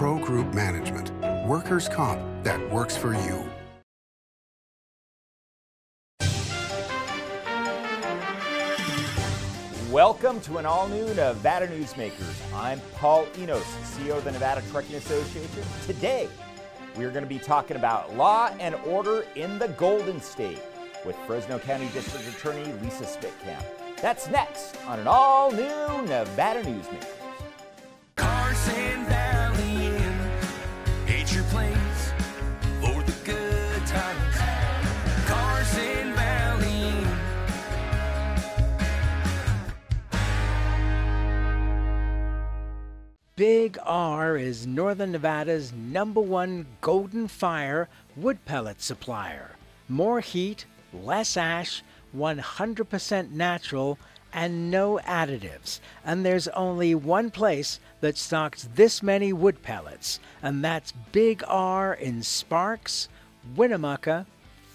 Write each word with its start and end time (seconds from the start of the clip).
Pro 0.00 0.18
Group 0.18 0.54
Management. 0.54 1.12
Workers' 1.46 1.86
comp 1.86 2.22
that 2.42 2.58
works 2.72 2.96
for 2.96 3.12
you. 3.12 3.44
Welcome 9.92 10.40
to 10.40 10.56
an 10.56 10.64
all 10.64 10.88
new 10.88 11.04
Nevada 11.12 11.68
Newsmakers. 11.68 12.54
I'm 12.54 12.80
Paul 12.94 13.26
Enos, 13.38 13.62
CEO 13.82 14.16
of 14.16 14.24
the 14.24 14.32
Nevada 14.32 14.62
Trucking 14.70 14.96
Association. 14.96 15.62
Today, 15.84 16.30
we're 16.96 17.10
going 17.10 17.24
to 17.24 17.28
be 17.28 17.38
talking 17.38 17.76
about 17.76 18.16
law 18.16 18.50
and 18.58 18.76
order 18.86 19.26
in 19.34 19.58
the 19.58 19.68
Golden 19.68 20.22
State 20.22 20.62
with 21.04 21.14
Fresno 21.26 21.58
County 21.58 21.90
District 21.92 22.26
Attorney 22.26 22.72
Lisa 22.82 23.04
Smittcamp. 23.04 23.66
That's 24.00 24.30
next 24.30 24.82
on 24.86 24.98
an 24.98 25.06
all 25.06 25.52
new 25.52 26.06
Nevada 26.06 26.62
Newsmakers. 26.62 27.19
Big 43.40 43.78
R 43.86 44.36
is 44.36 44.66
Northern 44.66 45.12
Nevada's 45.12 45.72
number 45.72 46.20
one 46.20 46.66
golden 46.82 47.26
fire 47.26 47.88
wood 48.14 48.44
pellet 48.44 48.82
supplier. 48.82 49.52
More 49.88 50.20
heat, 50.20 50.66
less 50.92 51.38
ash, 51.38 51.82
100% 52.14 53.30
natural, 53.30 53.98
and 54.30 54.70
no 54.70 55.00
additives. 55.06 55.80
And 56.04 56.22
there's 56.22 56.48
only 56.48 56.94
one 56.94 57.30
place 57.30 57.80
that 58.02 58.18
stocks 58.18 58.68
this 58.74 59.02
many 59.02 59.32
wood 59.32 59.62
pellets, 59.62 60.20
and 60.42 60.62
that's 60.62 60.92
Big 61.10 61.42
R 61.48 61.94
in 61.94 62.22
Sparks, 62.22 63.08
Winnemucca, 63.56 64.26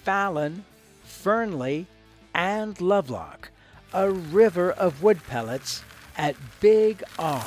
Fallon, 0.02 0.66
Fernley, 1.04 1.86
and 2.34 2.82
Lovelock. 2.82 3.52
A 3.94 4.10
river 4.10 4.72
of 4.72 5.04
wood 5.04 5.20
pellets 5.28 5.84
at 6.18 6.36
Big 6.60 7.04
R. 7.20 7.46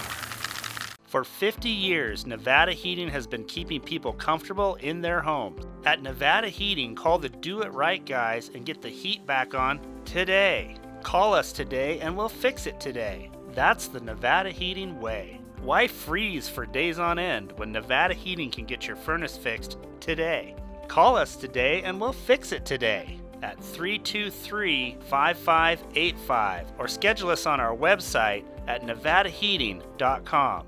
For 1.09 1.25
50 1.25 1.70
years, 1.70 2.27
Nevada 2.27 2.73
Heating 2.73 3.09
has 3.09 3.27
been 3.27 3.45
keeping 3.45 3.81
people 3.81 4.12
comfortable 4.12 4.75
in 4.75 5.01
their 5.01 5.23
homes. 5.23 5.64
At 5.87 6.03
Nevada 6.03 6.51
Heating, 6.51 6.95
call 6.95 7.19
the 7.19 7.31
Do 7.31 7.62
It 7.62 7.73
Right 7.73 8.05
guys 8.05 8.51
and 8.55 8.67
get 8.67 8.83
the 8.83 8.91
heat 8.91 9.25
back 9.25 9.55
on 9.55 9.81
today. 10.05 10.77
Call 11.03 11.33
us 11.33 11.51
today 11.51 11.98
and 12.01 12.14
we'll 12.14 12.29
fix 12.29 12.67
it 12.67 12.79
today. 12.79 13.31
That's 13.55 13.89
the 13.89 14.01
Nevada 14.01 14.51
Heating 14.51 15.01
way. 15.01 15.41
Why 15.62 15.89
freeze 15.89 16.47
for 16.47 16.67
days 16.67 16.98
on 16.98 17.19
end 17.19 17.53
when 17.56 17.73
Nevada 17.73 18.12
Heating 18.12 18.51
can 18.51 18.67
get 18.67 18.86
your 18.86 18.97
furnace 18.97 19.39
fixed 19.39 19.79
today? 20.01 20.56
Call 20.89 21.17
us 21.17 21.36
today 21.36 21.81
and 21.84 21.98
we'll 21.98 22.12
fix 22.12 22.53
it 22.53 22.67
today 22.67 23.19
at 23.42 23.59
323 23.64 24.98
5585 25.09 26.73
or 26.79 26.86
schedule 26.86 27.31
us 27.31 27.47
on 27.47 27.61
our 27.61 27.75
website 27.75 28.45
at 28.67 28.83
nevadaheating.com. 28.83 30.67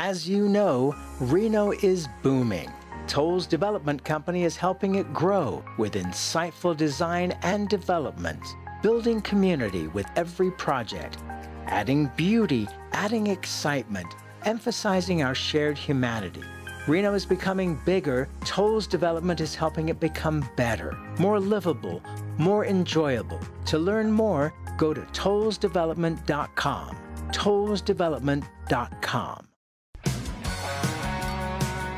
As 0.00 0.28
you 0.28 0.48
know, 0.48 0.94
Reno 1.18 1.72
is 1.72 2.06
booming. 2.22 2.70
Tolles 3.08 3.48
Development 3.48 4.04
Company 4.04 4.44
is 4.44 4.56
helping 4.56 4.94
it 4.94 5.12
grow 5.12 5.64
with 5.76 5.94
insightful 5.94 6.76
design 6.76 7.32
and 7.42 7.68
development, 7.68 8.40
building 8.80 9.20
community 9.22 9.88
with 9.88 10.06
every 10.14 10.52
project, 10.52 11.18
adding 11.66 12.12
beauty, 12.16 12.68
adding 12.92 13.26
excitement, 13.26 14.06
emphasizing 14.44 15.24
our 15.24 15.34
shared 15.34 15.76
humanity. 15.76 16.44
Reno 16.86 17.14
is 17.14 17.26
becoming 17.26 17.74
bigger. 17.84 18.28
Tolles 18.44 18.86
development 18.86 19.40
is 19.40 19.56
helping 19.56 19.88
it 19.88 19.98
become 19.98 20.48
better, 20.54 20.96
more 21.18 21.40
livable, 21.40 22.00
more 22.38 22.64
enjoyable. 22.64 23.40
To 23.64 23.80
learn 23.80 24.12
more, 24.12 24.54
go 24.76 24.94
to 24.94 25.00
tollesdevelopment.com. 25.00 26.96
tollesdevelopment.com. 27.32 29.47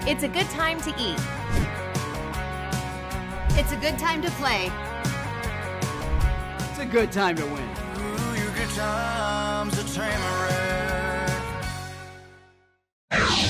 It's 0.07 0.23
a 0.23 0.29
good 0.29 0.49
time 0.49 0.81
to 0.81 0.91
eat. 0.99 1.21
It's 3.59 3.71
a 3.73 3.77
good 3.77 3.99
time 3.99 4.23
to 4.23 4.31
play. 4.31 4.73
It's 6.71 6.79
a 6.79 6.87
good 6.87 7.13
time 7.13 7.37
to 7.37 7.45
win. 7.45 7.69
Ooh, 7.99 8.41
your 8.41 8.51
good 8.55 8.71
times 8.71 9.79
at 9.79 9.87
Tamarack. 9.89 11.31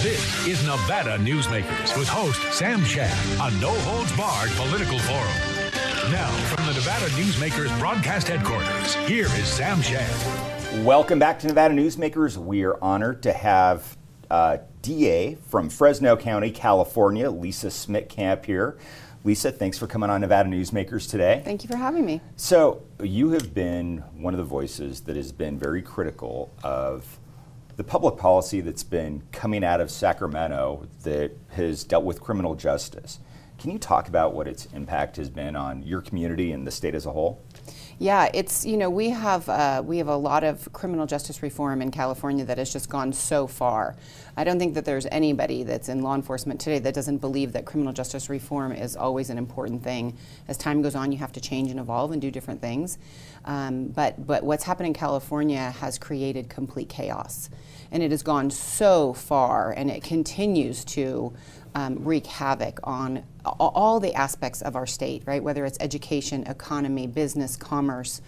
This 0.02 0.46
is 0.48 0.66
Nevada 0.66 1.18
Newsmakers 1.18 1.96
with 1.96 2.08
host 2.08 2.42
Sam 2.52 2.82
Shad, 2.84 3.16
a 3.40 3.50
no 3.60 3.70
holds 3.70 4.14
barred 4.16 4.50
political 4.56 4.98
forum. 4.98 6.10
Now, 6.10 6.30
from 6.48 6.66
the 6.66 6.72
Nevada 6.72 7.06
Newsmakers 7.10 7.78
broadcast 7.78 8.26
headquarters, 8.26 8.96
here 9.06 9.26
is 9.26 9.46
Sam 9.46 9.80
Shad. 9.80 10.84
Welcome 10.84 11.20
back 11.20 11.38
to 11.40 11.46
Nevada 11.46 11.74
Newsmakers. 11.74 12.36
We 12.36 12.64
are 12.64 12.76
honored 12.82 13.22
to 13.22 13.32
have 13.32 13.96
uh, 14.30 14.58
DA 14.82 15.36
from 15.48 15.68
Fresno 15.68 16.16
County, 16.16 16.50
California, 16.50 17.30
Lisa 17.30 17.68
Smittcamp 17.68 18.44
here. 18.44 18.76
Lisa, 19.22 19.52
thanks 19.52 19.76
for 19.76 19.86
coming 19.86 20.08
on 20.08 20.22
Nevada 20.22 20.48
Newsmakers 20.48 21.08
today. 21.08 21.42
Thank 21.44 21.62
you 21.62 21.68
for 21.68 21.76
having 21.76 22.06
me. 22.06 22.22
So, 22.36 22.82
you 23.02 23.30
have 23.32 23.52
been 23.52 23.98
one 24.16 24.32
of 24.32 24.38
the 24.38 24.44
voices 24.44 25.02
that 25.02 25.16
has 25.16 25.30
been 25.30 25.58
very 25.58 25.82
critical 25.82 26.50
of 26.62 27.18
the 27.76 27.84
public 27.84 28.16
policy 28.16 28.60
that's 28.62 28.82
been 28.82 29.22
coming 29.30 29.62
out 29.62 29.80
of 29.80 29.90
Sacramento 29.90 30.86
that 31.02 31.32
has 31.50 31.84
dealt 31.84 32.04
with 32.04 32.20
criminal 32.20 32.54
justice. 32.54 33.18
Can 33.58 33.70
you 33.70 33.78
talk 33.78 34.08
about 34.08 34.32
what 34.32 34.48
its 34.48 34.66
impact 34.72 35.16
has 35.16 35.28
been 35.28 35.54
on 35.54 35.82
your 35.82 36.00
community 36.00 36.52
and 36.52 36.66
the 36.66 36.70
state 36.70 36.94
as 36.94 37.04
a 37.04 37.12
whole? 37.12 37.42
Yeah, 38.02 38.30
it's 38.32 38.64
you 38.64 38.78
know 38.78 38.88
we 38.88 39.10
have 39.10 39.46
uh, 39.46 39.82
we 39.84 39.98
have 39.98 40.08
a 40.08 40.16
lot 40.16 40.42
of 40.42 40.72
criminal 40.72 41.04
justice 41.04 41.42
reform 41.42 41.82
in 41.82 41.90
California 41.90 42.46
that 42.46 42.56
has 42.56 42.72
just 42.72 42.88
gone 42.88 43.12
so 43.12 43.46
far. 43.46 43.94
I 44.38 44.42
don't 44.42 44.58
think 44.58 44.72
that 44.72 44.86
there's 44.86 45.04
anybody 45.12 45.64
that's 45.64 45.90
in 45.90 46.00
law 46.00 46.14
enforcement 46.14 46.62
today 46.62 46.78
that 46.78 46.94
doesn't 46.94 47.18
believe 47.18 47.52
that 47.52 47.66
criminal 47.66 47.92
justice 47.92 48.30
reform 48.30 48.72
is 48.72 48.96
always 48.96 49.28
an 49.28 49.36
important 49.36 49.84
thing. 49.84 50.16
As 50.48 50.56
time 50.56 50.80
goes 50.80 50.94
on, 50.94 51.12
you 51.12 51.18
have 51.18 51.32
to 51.32 51.42
change 51.42 51.70
and 51.70 51.78
evolve 51.78 52.10
and 52.12 52.22
do 52.22 52.30
different 52.30 52.62
things. 52.62 52.96
Um, 53.44 53.88
but 53.88 54.26
but 54.26 54.44
what's 54.44 54.64
happened 54.64 54.86
in 54.86 54.94
California 54.94 55.70
has 55.70 55.98
created 55.98 56.48
complete 56.48 56.88
chaos, 56.88 57.50
and 57.92 58.02
it 58.02 58.12
has 58.12 58.22
gone 58.22 58.50
so 58.50 59.12
far, 59.12 59.72
and 59.72 59.90
it 59.90 60.02
continues 60.02 60.86
to 60.86 61.34
um, 61.74 62.02
wreak 62.02 62.26
havoc 62.26 62.80
on 62.82 63.24
all 63.44 64.00
the 64.00 64.14
aspects 64.14 64.62
of 64.62 64.76
our 64.76 64.86
state, 64.86 65.22
right? 65.26 65.42
Whether 65.42 65.64
it's 65.64 65.78
education, 65.80 66.44
economy, 66.46 67.06
business, 67.06 67.56
commerce, 67.56 68.20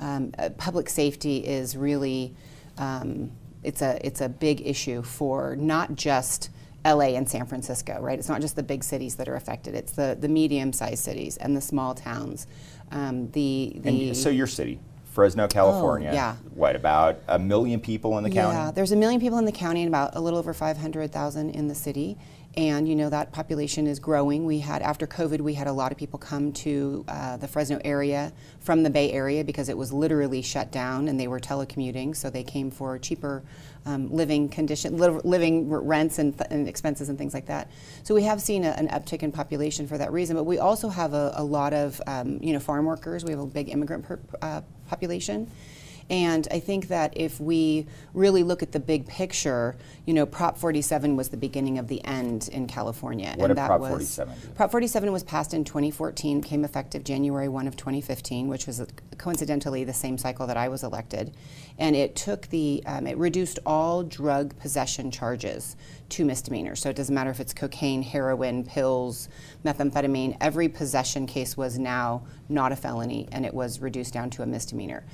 um, 0.00 0.32
uh, 0.38 0.50
public 0.50 0.88
safety 0.88 1.38
is 1.38 1.76
really 1.76 2.34
um, 2.76 3.30
it's 3.62 3.82
a 3.82 4.04
it's 4.06 4.20
a 4.20 4.28
big 4.28 4.66
issue 4.66 5.02
for 5.02 5.56
not 5.56 5.94
just 5.94 6.50
LA 6.84 7.16
and 7.16 7.28
San 7.28 7.46
Francisco, 7.46 8.00
right? 8.00 8.18
It's 8.18 8.28
not 8.28 8.40
just 8.40 8.56
the 8.56 8.62
big 8.62 8.84
cities 8.84 9.16
that 9.16 9.28
are 9.28 9.34
affected; 9.34 9.74
it's 9.74 9.92
the 9.92 10.16
the 10.18 10.28
medium-sized 10.28 11.02
cities 11.02 11.36
and 11.38 11.56
the 11.56 11.60
small 11.60 11.94
towns. 11.94 12.46
Um, 12.90 13.30
the 13.32 13.74
the 13.80 14.08
and 14.08 14.16
so 14.16 14.30
your 14.30 14.46
city. 14.46 14.80
Fresno, 15.10 15.48
California. 15.48 16.10
Oh, 16.10 16.14
yeah. 16.14 16.36
What, 16.54 16.76
about 16.76 17.18
a 17.26 17.40
million 17.40 17.80
people 17.80 18.18
in 18.18 18.24
the 18.24 18.30
county? 18.30 18.56
Yeah, 18.56 18.70
there's 18.70 18.92
a 18.92 18.96
million 18.96 19.20
people 19.20 19.38
in 19.38 19.46
the 19.46 19.50
county 19.50 19.82
and 19.82 19.88
about 19.88 20.14
a 20.14 20.20
little 20.20 20.38
over 20.38 20.54
500,000 20.54 21.50
in 21.50 21.66
the 21.66 21.74
city 21.74 22.16
and 22.56 22.88
you 22.88 22.96
know 22.96 23.10
that 23.10 23.30
population 23.32 23.86
is 23.86 23.98
growing. 23.98 24.44
We 24.44 24.58
had 24.58 24.82
after 24.82 25.06
COVID, 25.06 25.40
we 25.40 25.54
had 25.54 25.66
a 25.66 25.72
lot 25.72 25.92
of 25.92 25.98
people 25.98 26.18
come 26.18 26.52
to 26.54 27.04
uh, 27.06 27.36
the 27.36 27.46
Fresno 27.46 27.80
area 27.84 28.32
from 28.60 28.82
the 28.82 28.90
Bay 28.90 29.12
Area 29.12 29.44
because 29.44 29.68
it 29.68 29.76
was 29.76 29.92
literally 29.92 30.42
shut 30.42 30.72
down, 30.72 31.08
and 31.08 31.20
they 31.20 31.28
were 31.28 31.38
telecommuting, 31.38 32.16
so 32.16 32.30
they 32.30 32.42
came 32.42 32.70
for 32.70 32.98
cheaper 32.98 33.42
um, 33.86 34.12
living 34.12 34.48
condition, 34.48 34.96
li- 34.98 35.20
living 35.24 35.70
rents 35.70 36.18
and, 36.18 36.34
and, 36.50 36.68
expenses 36.68 37.08
and 37.08 37.16
things 37.16 37.32
like 37.32 37.46
that. 37.46 37.70
So 38.02 38.14
we 38.14 38.22
have 38.24 38.40
seen 38.40 38.64
a, 38.64 38.70
an 38.70 38.88
uptick 38.88 39.22
in 39.22 39.30
population 39.30 39.86
for 39.86 39.96
that 39.98 40.12
reason, 40.12 40.36
but 40.36 40.44
we 40.44 40.58
also 40.58 40.88
have 40.88 41.14
a, 41.14 41.32
a 41.36 41.44
lot 41.44 41.72
of 41.72 42.00
um, 42.06 42.38
you 42.42 42.52
know 42.52 42.60
farm 42.60 42.86
workers. 42.86 43.24
We 43.24 43.30
have 43.30 43.40
a 43.40 43.46
big 43.46 43.68
immigrant 43.68 44.04
uh, 44.42 44.62
population. 44.88 45.50
And 46.10 46.48
I 46.50 46.58
think 46.58 46.88
that 46.88 47.12
if 47.16 47.38
we 47.38 47.86
really 48.14 48.42
look 48.42 48.62
at 48.62 48.72
the 48.72 48.80
big 48.80 49.06
picture, 49.06 49.76
you 50.06 50.14
know, 50.14 50.24
Prop 50.24 50.56
47 50.56 51.16
was 51.16 51.28
the 51.28 51.36
beginning 51.36 51.78
of 51.78 51.88
the 51.88 52.02
end 52.04 52.48
in 52.50 52.66
California. 52.66 53.34
What 53.36 53.50
and 53.50 53.58
that 53.58 53.66
Prop 53.66 53.80
was, 53.80 53.90
47 53.90 54.34
do? 54.40 54.48
Prop 54.54 54.70
47 54.70 55.12
was 55.12 55.22
passed 55.22 55.52
in 55.52 55.64
2014, 55.64 56.40
became 56.40 56.64
effective 56.64 57.04
January 57.04 57.48
1 57.48 57.66
of 57.66 57.76
2015, 57.76 58.48
which 58.48 58.66
was 58.66 58.82
coincidentally 59.18 59.84
the 59.84 59.92
same 59.92 60.16
cycle 60.16 60.46
that 60.46 60.56
I 60.56 60.68
was 60.68 60.82
elected. 60.82 61.34
And 61.78 61.94
it 61.94 62.16
took 62.16 62.46
the, 62.48 62.82
um, 62.86 63.06
it 63.06 63.18
reduced 63.18 63.58
all 63.66 64.02
drug 64.02 64.56
possession 64.58 65.10
charges 65.10 65.76
to 66.10 66.24
misdemeanors. 66.24 66.80
So 66.80 66.88
it 66.88 66.96
doesn't 66.96 67.14
matter 67.14 67.30
if 67.30 67.38
it's 67.38 67.52
cocaine, 67.52 68.02
heroin, 68.02 68.64
pills, 68.64 69.28
methamphetamine, 69.64 70.38
every 70.40 70.68
possession 70.68 71.26
case 71.26 71.56
was 71.56 71.78
now 71.78 72.22
not 72.48 72.72
a 72.72 72.76
felony 72.76 73.28
and 73.30 73.44
it 73.44 73.52
was 73.52 73.80
reduced 73.80 74.14
down 74.14 74.30
to 74.30 74.42
a 74.42 74.46
misdemeanor. 74.46 75.04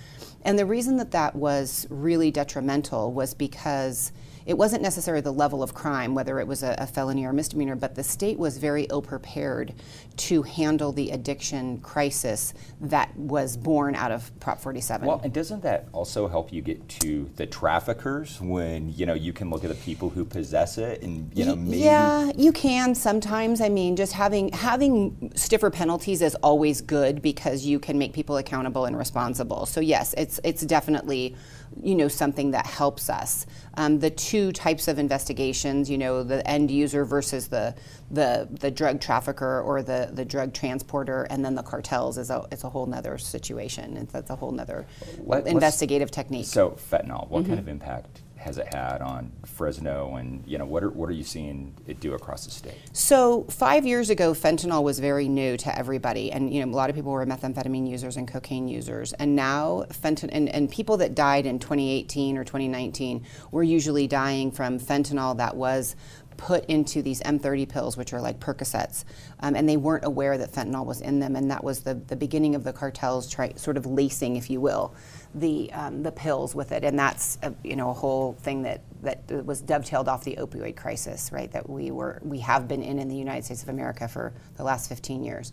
And 0.45 0.59
the 0.59 0.67
reason 0.67 0.99
that 0.99 1.13
that 1.13 1.35
was 1.35 1.87
really 1.89 2.31
detrimental 2.31 3.13
was 3.13 3.33
because 3.33 4.13
it 4.47 4.59
wasn't 4.59 4.83
necessarily 4.83 5.23
the 5.23 5.33
level 5.33 5.63
of 5.63 5.73
crime, 5.73 6.15
whether 6.15 6.39
it 6.39 6.47
was 6.47 6.63
a, 6.63 6.75
a 6.79 6.87
felony 6.87 7.25
or 7.25 7.31
a 7.31 7.33
misdemeanor, 7.33 7.77
but 7.77 7.95
the 7.95 8.03
state 8.03 8.39
was 8.39 8.59
very 8.59 8.85
ill 8.91 9.01
prepared 9.01 9.73
to 10.17 10.43
handle 10.43 10.93
the 10.93 11.11
addiction 11.11 11.79
crisis 11.79 12.53
that 12.81 13.15
was 13.17 13.57
born 13.57 13.95
out 13.95 14.13
of 14.13 14.31
Prop 14.41 14.61
47. 14.61 15.07
Well, 15.07 15.21
and 15.25 15.33
doesn't 15.33 15.63
that 15.63 15.89
also 15.93 16.29
help 16.29 16.53
you 16.53 16.61
get 16.61 16.87
to 17.01 17.31
the 17.37 17.47
traffickers 17.47 18.41
when 18.41 18.93
you 18.95 19.07
know 19.07 19.15
you 19.15 19.33
can 19.33 19.49
look 19.49 19.65
at 19.65 19.71
the 19.71 19.77
people 19.77 20.11
who 20.11 20.25
possess 20.25 20.79
it 20.79 21.03
and 21.03 21.31
you 21.35 21.45
know 21.47 21.57
maybe 21.57 21.79
yeah, 21.79 22.31
you 22.37 22.53
can 22.53 22.95
sometimes. 22.95 23.61
I 23.61 23.69
mean, 23.69 23.97
just 23.97 24.13
having 24.13 24.51
having 24.53 25.33
stiffer 25.35 25.71
penalties 25.71 26.21
is 26.21 26.35
always 26.37 26.81
good 26.81 27.23
because 27.23 27.65
you 27.65 27.79
can 27.79 27.99
make 27.99 28.13
people 28.13 28.37
accountable 28.37 28.85
and 28.85 28.97
responsible. 28.97 29.67
So 29.67 29.81
yes, 29.81 30.15
it's 30.19 30.39
it's 30.45 30.63
definitely 30.63 31.35
you 31.83 31.95
know 31.95 32.09
something 32.09 32.51
that 32.53 32.67
helps 32.67 33.09
us. 33.09 33.47
Um, 33.77 33.99
the 33.99 34.11
two 34.11 34.34
types 34.53 34.89
of 34.89 34.99
investigations, 34.99 35.89
you 35.89 35.97
know, 35.99 36.23
the 36.23 36.47
end 36.49 36.71
user 36.71 37.05
versus 37.05 37.49
the 37.49 37.75
the 38.11 38.49
the 38.51 38.71
drug 38.71 39.01
trafficker 39.01 39.61
or 39.61 39.83
the 39.83 40.11
the 40.13 40.25
drug 40.25 40.53
transporter, 40.53 41.25
and 41.31 41.45
then 41.45 41.55
the 41.55 41.63
cartels 41.63 42.19
is 42.19 42.31
a 42.31 42.45
it's 42.51 42.65
a 42.65 42.69
whole 42.69 42.87
nother 42.87 43.17
situation. 43.19 43.97
It's, 43.97 44.13
that's 44.13 44.31
a 44.31 44.37
whole 44.37 44.51
nother 44.51 44.87
Let- 45.19 45.47
investigative 45.47 46.11
technique. 46.11 46.47
So 46.47 46.71
fentanyl, 46.71 47.29
what 47.29 47.43
Mm-hmm. 47.45 47.49
kind 47.53 47.61
of 47.61 47.69
impact 47.69 48.23
has 48.45 48.59
it 48.59 48.73
had 48.75 49.01
on 49.01 49.33
Fresno, 49.47 50.17
and 50.17 50.45
you 50.47 50.59
know 50.59 50.67
what 50.67 50.85
are 50.85 50.91
what 50.91 51.09
are 51.09 51.13
you 51.13 51.25
seeing 51.25 51.75
it 51.87 51.99
do 51.99 52.13
across 52.13 52.45
the 52.45 52.51
state? 52.51 52.75
So 52.93 53.45
five 53.45 53.87
years 53.87 54.11
ago, 54.11 54.35
fentanyl 54.35 54.83
was 54.83 54.99
very 54.99 55.29
new 55.29 55.57
to 55.57 55.77
everybody, 55.77 56.31
and 56.31 56.53
you 56.53 56.65
know 56.65 56.71
a 56.71 56.77
lot 56.77 56.91
of 56.91 56.97
people 56.97 57.13
were 57.13 57.25
methamphetamine 57.25 57.89
users 57.89 58.19
and 58.19 58.29
cocaine 58.29 58.69
users, 58.69 59.15
and 59.15 59.35
now 59.35 59.87
fentanyl 59.89 60.29
and, 60.33 60.49
and 60.51 60.71
people 60.71 60.99
that 60.99 61.15
died 61.15 61.47
in 61.47 61.59
2018 61.59 62.37
or 62.37 62.45
2019 62.45 63.25
were 63.51 63.63
usually 63.63 64.07
dying 64.07 64.53
from 64.53 64.79
fentanyl 64.79 65.37
that 65.39 65.57
was 65.57 65.97
put 66.37 66.65
into 66.67 67.03
these 67.03 67.21
M30 67.23 67.69
pills, 67.69 67.97
which 67.97 68.13
are 68.13 68.21
like 68.21 68.41
Percocets, 68.41 69.05
um, 69.41 69.55
and 69.55 69.69
they 69.69 69.77
weren't 69.77 70.05
aware 70.05 70.37
that 70.37 70.53
fentanyl 70.53 70.85
was 70.85 71.01
in 71.01 71.21
them, 71.21 71.37
and 71.37 71.51
that 71.51 71.63
was 71.63 71.81
the, 71.81 71.95
the 71.95 72.17
beginning 72.17 72.55
of 72.55 72.65
the 72.65 72.73
cartels 72.73 73.31
try, 73.31 73.53
sort 73.55 73.77
of 73.77 73.87
lacing, 73.87 74.37
if 74.37 74.51
you 74.51 74.61
will, 74.61 74.95
the 75.35 75.73
um, 75.73 76.03
the 76.03 76.13
pills 76.13 76.55
with 76.55 76.73
it, 76.73 76.85
and 76.85 76.99
that's 76.99 77.39
a, 77.43 77.53
you 77.63 77.77
know 77.77 77.91
a 77.91 77.95
whole 77.95 78.35
thing 78.35 78.63
that 78.63 78.83
that 79.03 79.45
was 79.45 79.61
dovetailed 79.61 80.09
off 80.09 80.25
the 80.25 80.37
opioid 80.37 80.77
crisis, 80.77 81.31
right? 81.33 81.51
That 81.53 81.69
we 81.69 81.91
were 81.91 82.21
we 82.23 82.39
have 82.41 82.69
been 82.69 82.83
in 82.83 82.99
in 82.99 83.09
the 83.09 83.17
United 83.17 83.45
States 83.45 83.63
of 83.63 83.69
America 83.69 84.09
for 84.09 84.33
the 84.57 84.65
last 84.65 84.89
15 84.89 85.25
years. 85.25 85.53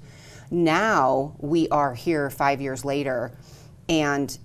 Now 0.50 1.36
we 1.40 1.68
are 1.70 1.94
here 1.94 2.30
five 2.30 2.62
years 2.62 2.86
later, 2.86 3.32
and 3.90 4.38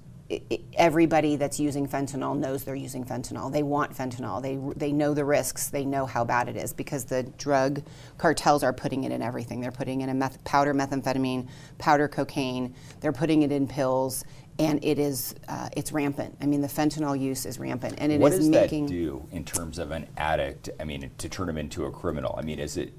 everybody 0.74 1.36
that's 1.36 1.60
using 1.60 1.86
fentanyl 1.86 2.36
knows 2.36 2.64
they're 2.64 2.74
using 2.74 3.04
fentanyl. 3.04 3.52
They 3.52 3.62
want 3.62 3.96
fentanyl. 3.96 4.42
They 4.42 4.58
they 4.76 4.92
know 4.92 5.14
the 5.14 5.24
risks. 5.24 5.68
They 5.68 5.84
know 5.84 6.06
how 6.06 6.24
bad 6.24 6.48
it 6.48 6.56
is 6.56 6.72
because 6.72 7.04
the 7.04 7.22
drug 7.38 7.82
cartels 8.18 8.62
are 8.62 8.72
putting 8.72 9.04
it 9.04 9.12
in 9.12 9.22
everything. 9.22 9.60
They're 9.60 9.70
putting 9.70 10.00
it 10.00 10.08
in 10.08 10.18
meth- 10.18 10.42
powder 10.44 10.74
methamphetamine, 10.74 11.48
powder 11.78 12.08
cocaine. 12.08 12.74
They're 13.00 13.12
putting 13.12 13.42
it 13.42 13.52
in 13.52 13.68
pills, 13.68 14.24
and 14.58 14.82
it 14.85 14.99
is 14.99 15.35
uh, 15.49 15.69
it's 15.76 15.93
rampant. 15.93 16.37
I 16.41 16.47
mean, 16.47 16.61
the 16.61 16.69
fentanyl 16.69 17.19
use 17.19 17.47
is 17.47 17.58
rampant, 17.58 17.94
and 17.99 18.11
it 18.11 18.17
is 18.17 18.20
what 18.20 18.32
does 18.32 18.49
making 18.49 18.87
that 18.87 18.93
do 18.93 19.26
in 19.32 19.44
terms 19.44 19.79
of 19.79 19.91
an 19.91 20.06
addict? 20.17 20.70
I 20.81 20.85
mean, 20.85 21.11
to 21.19 21.29
turn 21.29 21.49
him 21.49 21.58
into 21.58 21.85
a 21.85 21.91
criminal. 21.91 22.35
I 22.38 22.43
mean, 22.43 22.58
is 22.58 22.76
it 22.76 22.93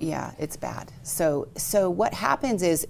Yeah, 0.00 0.30
it's 0.38 0.56
bad. 0.56 0.92
So, 1.02 1.48
so 1.56 1.90
what 1.90 2.14
happens 2.14 2.62
is 2.62 2.86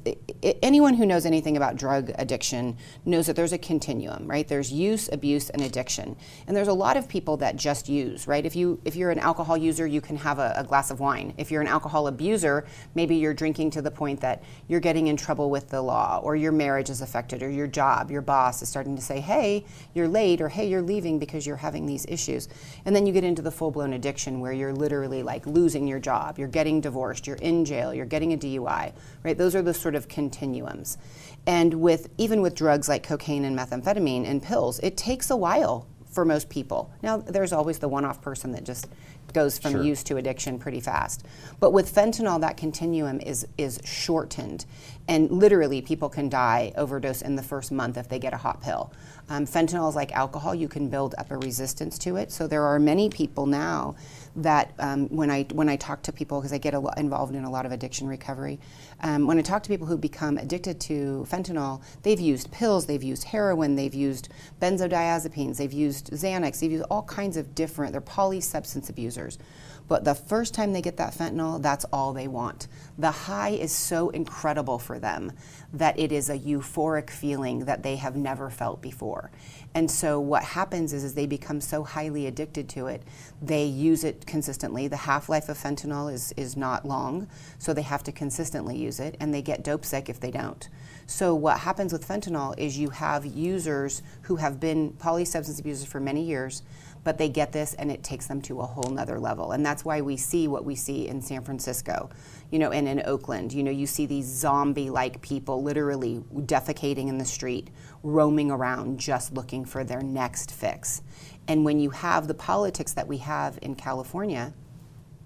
anyone 0.63 0.93
who 0.93 1.07
knows 1.07 1.25
anything 1.25 1.57
about 1.57 1.77
drug 1.77 2.13
addiction 2.17 2.77
knows 3.07 3.29
that 3.29 3.37
there's 3.37 3.55
a 3.55 3.59
continuum, 3.59 4.27
right? 4.27 4.47
There's 4.47 4.71
use, 4.71 5.09
abuse, 5.11 5.49
and 5.49 5.63
addiction, 5.63 6.17
and 6.47 6.55
there's 6.55 6.69
a 6.69 6.75
lot 6.75 6.99
of 6.99 7.09
people 7.09 7.39
that 7.39 7.57
just 7.57 7.89
use, 7.89 8.27
right? 8.27 8.45
If 8.45 8.55
you 8.55 8.79
if 8.85 8.95
you're 8.95 9.11
an 9.11 9.21
alcohol 9.21 9.57
user, 9.57 9.87
you 9.87 10.03
can 10.03 10.19
have 10.19 10.39
a, 10.39 10.53
a 10.55 10.65
glass 10.65 10.91
of 10.91 11.01
wine. 11.01 11.33
If 11.39 11.51
you're 11.51 11.63
an 11.63 11.67
alcohol 11.67 12.09
abuser, 12.09 12.67
maybe 12.95 13.17
you're 13.17 13.33
drinking 13.33 13.71
to 13.71 13.81
the 13.81 13.91
point 13.91 14.21
that 14.21 14.43
you're 14.67 14.79
getting 14.79 15.07
in 15.07 15.17
trouble 15.17 15.49
with 15.49 15.71
the 15.71 15.81
law, 15.81 16.21
or 16.23 16.37
your 16.37 16.53
marriage 16.53 16.91
is 16.91 17.01
affected, 17.01 17.43
or 17.43 17.49
your 17.49 17.69
job, 17.69 18.11
your 18.11 18.21
boss 18.21 18.61
is 18.61 18.69
starting 18.69 18.97
to 18.97 19.03
say, 19.03 19.19
"Hey, 19.19 19.65
you're 19.95 20.09
late," 20.09 20.43
or 20.43 20.51
"Hey, 20.51 20.69
you're 20.69 20.83
leaving 20.83 21.19
because 21.19 21.47
you're 21.47 21.57
having 21.57 21.87
these 21.87 22.05
issues," 22.07 22.51
and 22.85 22.95
then 22.95 23.07
you 23.07 23.15
get 23.15 23.25
into 23.25 23.41
the 23.41 23.51
full-blown 23.51 23.95
addiction 23.95 24.41
where 24.41 24.53
you're 24.53 24.75
literally 24.75 25.23
like 25.23 25.47
losing 25.47 25.89
your 25.89 26.01
job, 26.01 26.39
you're 26.39 26.49
getting 26.49 26.83
divorced, 26.83 26.98
you're 27.27 27.37
in 27.37 27.65
jail, 27.65 27.95
you're 27.95 28.07
getting 28.07 28.33
a 28.33 28.37
DUI, 28.37 28.93
right? 29.23 29.39
Those 29.39 29.55
are 29.55 29.63
the 29.63 29.75
sort 29.75 29.95
of 29.95 30.09
continuums. 30.09 30.99
And 31.47 31.75
with 31.75 32.09
even 32.19 32.43
with 32.43 32.55
drugs 32.55 32.89
like 32.89 33.03
cocaine 33.03 33.45
and 33.45 33.59
methamphetamine 33.59 34.27
and 34.27 34.43
pills, 34.43 34.79
it 34.81 34.97
takes 34.97 35.31
a 35.31 35.37
while 35.37 35.87
for 36.11 36.25
most 36.25 36.49
people. 36.49 36.91
Now, 37.03 37.19
there's 37.19 37.53
always 37.53 37.79
the 37.79 37.89
one-off 37.89 38.21
person 38.23 38.53
that 38.53 38.65
just 38.65 38.89
goes 39.35 39.59
from 39.59 39.73
Sure. 39.73 39.83
use 39.83 40.03
to 40.05 40.17
addiction 40.17 40.59
pretty 40.59 40.81
fast. 40.81 41.23
But 41.61 41.73
with 41.73 41.95
fentanyl, 41.95 42.41
that 42.41 42.57
continuum 42.57 43.21
is 43.21 43.47
is 43.59 43.79
shortened, 43.85 44.65
and 45.07 45.31
literally 45.31 45.83
people 45.83 46.09
can 46.09 46.29
die 46.31 46.73
overdose 46.77 47.21
in 47.21 47.37
the 47.37 47.43
first 47.43 47.71
month 47.71 47.99
if 47.99 48.09
they 48.09 48.19
get 48.19 48.33
a 48.33 48.39
hot 48.39 48.63
pill. 48.63 48.91
Um, 49.29 49.47
fentanyl 49.47 49.89
is 49.89 49.97
like 49.97 50.13
alcohol; 50.13 50.55
you 50.55 50.69
can 50.69 50.89
build 50.89 51.15
up 51.19 51.31
a 51.31 51.37
resistance 51.37 51.99
to 52.01 52.17
it. 52.17 52.33
So 52.33 52.47
there 52.47 52.65
are 52.65 52.79
many 52.79 53.09
people 53.09 53.47
now 53.47 53.95
that 54.37 54.73
um, 54.79 55.09
when 55.09 55.31
I 55.31 55.45
when 55.53 55.69
I 55.69 55.77
talk 55.77 56.03
to 56.03 56.13
people 56.13 56.41
because 56.41 56.53
I 56.53 56.59
get 56.59 56.75
a 56.75 56.79
lot 56.79 56.99
involved 56.99 57.35
in 57.35 57.45
a 57.45 57.51
lot 57.51 57.67
of 57.67 57.73
addiction 57.73 58.07
recovery, 58.07 58.59
um, 59.03 59.27
when 59.27 59.39
I 59.39 59.43
talk 59.43 59.63
to 59.65 59.69
people 59.69 59.87
who 59.87 59.97
become 59.99 60.39
addicted 60.39 60.81
to 60.83 61.27
fentanyl, 61.31 61.83
they've 62.03 62.21
used 62.21 62.51
pills, 62.51 62.87
they've 62.87 63.03
used 63.03 63.25
heroin, 63.25 63.75
they've 63.77 63.95
used 63.95 64.29
benzodiazepines, 64.61 65.57
they've 65.57 65.73
used 65.73 66.11
Xanax, 66.11 66.61
they've 66.61 66.73
used 66.73 66.85
all 66.91 67.03
kinds 67.03 67.37
of 67.37 67.55
different. 67.55 67.93
They're 67.93 68.01
polysubstance 68.01 68.89
abusers. 68.89 69.39
But 69.89 70.05
the 70.05 70.15
first 70.15 70.55
time 70.55 70.73
they 70.73 70.83
get 70.83 70.99
that 70.99 71.15
fentanyl, 71.15 71.61
that's 71.61 71.87
all 71.87 72.13
they 72.13 72.29
want. 72.29 72.69
The 72.99 73.11
high 73.11 73.51
is 73.51 73.73
so 73.73 74.11
incredible 74.11 74.79
for 74.79 74.99
them 74.99 75.33
that 75.73 75.99
it 75.99 76.13
is 76.13 76.29
a 76.29 76.39
euphoric 76.39 77.11
feeling 77.11 77.65
that 77.65 77.83
they 77.83 77.97
have 77.97 78.15
never 78.15 78.51
felt 78.51 78.83
before. 78.83 79.31
And 79.75 79.91
so 79.91 80.21
what 80.21 80.43
happens 80.43 80.93
is, 80.93 81.05
is 81.05 81.15
they 81.15 81.27
become 81.27 81.61
so 81.61 81.85
highly 81.85 82.27
addicted 82.27 82.69
to 82.71 82.87
it, 82.87 83.03
they 83.41 83.65
use 83.65 84.05
it 84.05 84.27
consistently. 84.27 84.89
The 84.89 84.97
half-life 84.97 85.49
of 85.49 85.59
fentanyl 85.59 86.13
is, 86.13 86.33
is 86.37 86.57
not 86.57 86.87
long, 86.87 87.29
so 87.59 87.73
they 87.73 87.83
have 87.83 88.03
to 88.05 88.13
consistently 88.13 88.77
use 88.77 89.01
it, 89.01 89.17
and 89.21 89.33
they 89.33 89.43
get 89.43 89.63
dope 89.63 89.85
sick 89.85 90.09
if 90.09 90.21
they 90.21 90.31
don't. 90.31 90.69
So 91.07 91.35
what 91.35 91.61
happens 91.61 91.93
with 91.93 92.07
fentanyl 92.07 92.59
is 92.59 92.79
you 92.79 92.91
have 92.91 93.25
users 93.25 94.03
who 94.23 94.37
have 94.37 94.61
been 94.61 94.93
polysubstance 94.93 95.59
abusers 95.59 95.87
for 95.87 96.01
many 96.01 96.23
years, 96.23 96.63
but 97.09 97.17
they 97.17 97.31
get 97.31 97.53
this 97.53 97.73
and 97.73 97.91
it 97.91 98.03
takes 98.03 98.27
them 98.27 98.43
to 98.43 98.61
a 98.61 98.67
whole 98.67 98.91
nother 98.91 99.19
level. 99.19 99.53
And 99.53 99.65
that's 99.65 99.83
why 99.83 100.03
we 100.03 100.19
see 100.19 100.47
what 100.47 100.67
we 100.67 100.75
see 100.75 101.09
in 101.09 101.23
San 101.23 101.43
Francisco, 101.43 102.11
you 102.51 102.59
know, 102.59 102.71
and 102.71 102.87
in 102.87 103.01
Oakland. 103.07 103.51
You 103.51 103.63
know, 103.63 103.71
you 103.71 103.87
see 103.87 104.05
these 104.05 104.27
zombie 104.27 104.91
like 104.91 105.23
people 105.23 105.63
literally 105.63 106.23
defecating 106.35 107.09
in 107.09 107.17
the 107.17 107.25
street, 107.25 107.71
roaming 108.03 108.51
around 108.51 109.01
just 109.01 109.33
looking 109.33 109.65
for 109.65 109.85
their 109.85 110.03
next 110.03 110.53
fix. 110.53 111.01
And 111.49 111.65
when 111.65 111.81
you 111.81 111.89
have 111.89 112.29
the 112.29 112.35
politics 112.35 112.93
that 112.93 113.09
we 113.09 113.17
have 113.17 113.59
in 113.63 113.75
California, 113.75 114.53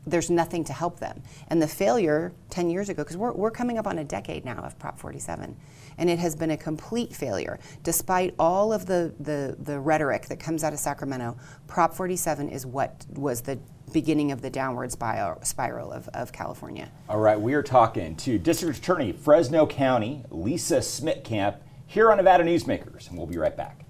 there's 0.06 0.30
nothing 0.30 0.62
to 0.62 0.72
help 0.72 1.00
them. 1.00 1.20
And 1.48 1.60
the 1.60 1.66
failure 1.66 2.32
10 2.50 2.70
years 2.70 2.90
ago, 2.90 3.02
because 3.02 3.16
we're, 3.16 3.32
we're 3.32 3.50
coming 3.50 3.76
up 3.76 3.88
on 3.88 3.98
a 3.98 4.04
decade 4.04 4.44
now 4.44 4.58
of 4.58 4.78
Prop 4.78 5.00
47, 5.00 5.56
and 6.02 6.10
it 6.10 6.18
has 6.18 6.34
been 6.34 6.50
a 6.50 6.56
complete 6.56 7.14
failure. 7.14 7.60
Despite 7.84 8.34
all 8.36 8.72
of 8.72 8.86
the, 8.86 9.14
the, 9.20 9.56
the 9.60 9.78
rhetoric 9.78 10.26
that 10.26 10.40
comes 10.40 10.64
out 10.64 10.72
of 10.72 10.80
Sacramento, 10.80 11.36
Prop 11.68 11.94
47 11.94 12.48
is 12.48 12.66
what 12.66 13.06
was 13.10 13.40
the 13.40 13.60
beginning 13.92 14.32
of 14.32 14.42
the 14.42 14.50
downward 14.50 14.90
spiral, 14.90 15.40
spiral 15.44 15.92
of, 15.92 16.08
of 16.08 16.32
California. 16.32 16.90
All 17.08 17.20
right, 17.20 17.40
we 17.40 17.54
are 17.54 17.62
talking 17.62 18.16
to 18.16 18.36
District 18.36 18.76
Attorney 18.76 19.12
Fresno 19.12 19.64
County, 19.64 20.24
Lisa 20.30 20.78
Smittcamp, 20.78 21.58
here 21.86 22.10
on 22.10 22.16
Nevada 22.16 22.42
Newsmakers, 22.42 23.08
and 23.08 23.16
we'll 23.16 23.28
be 23.28 23.38
right 23.38 23.56
back. 23.56 23.84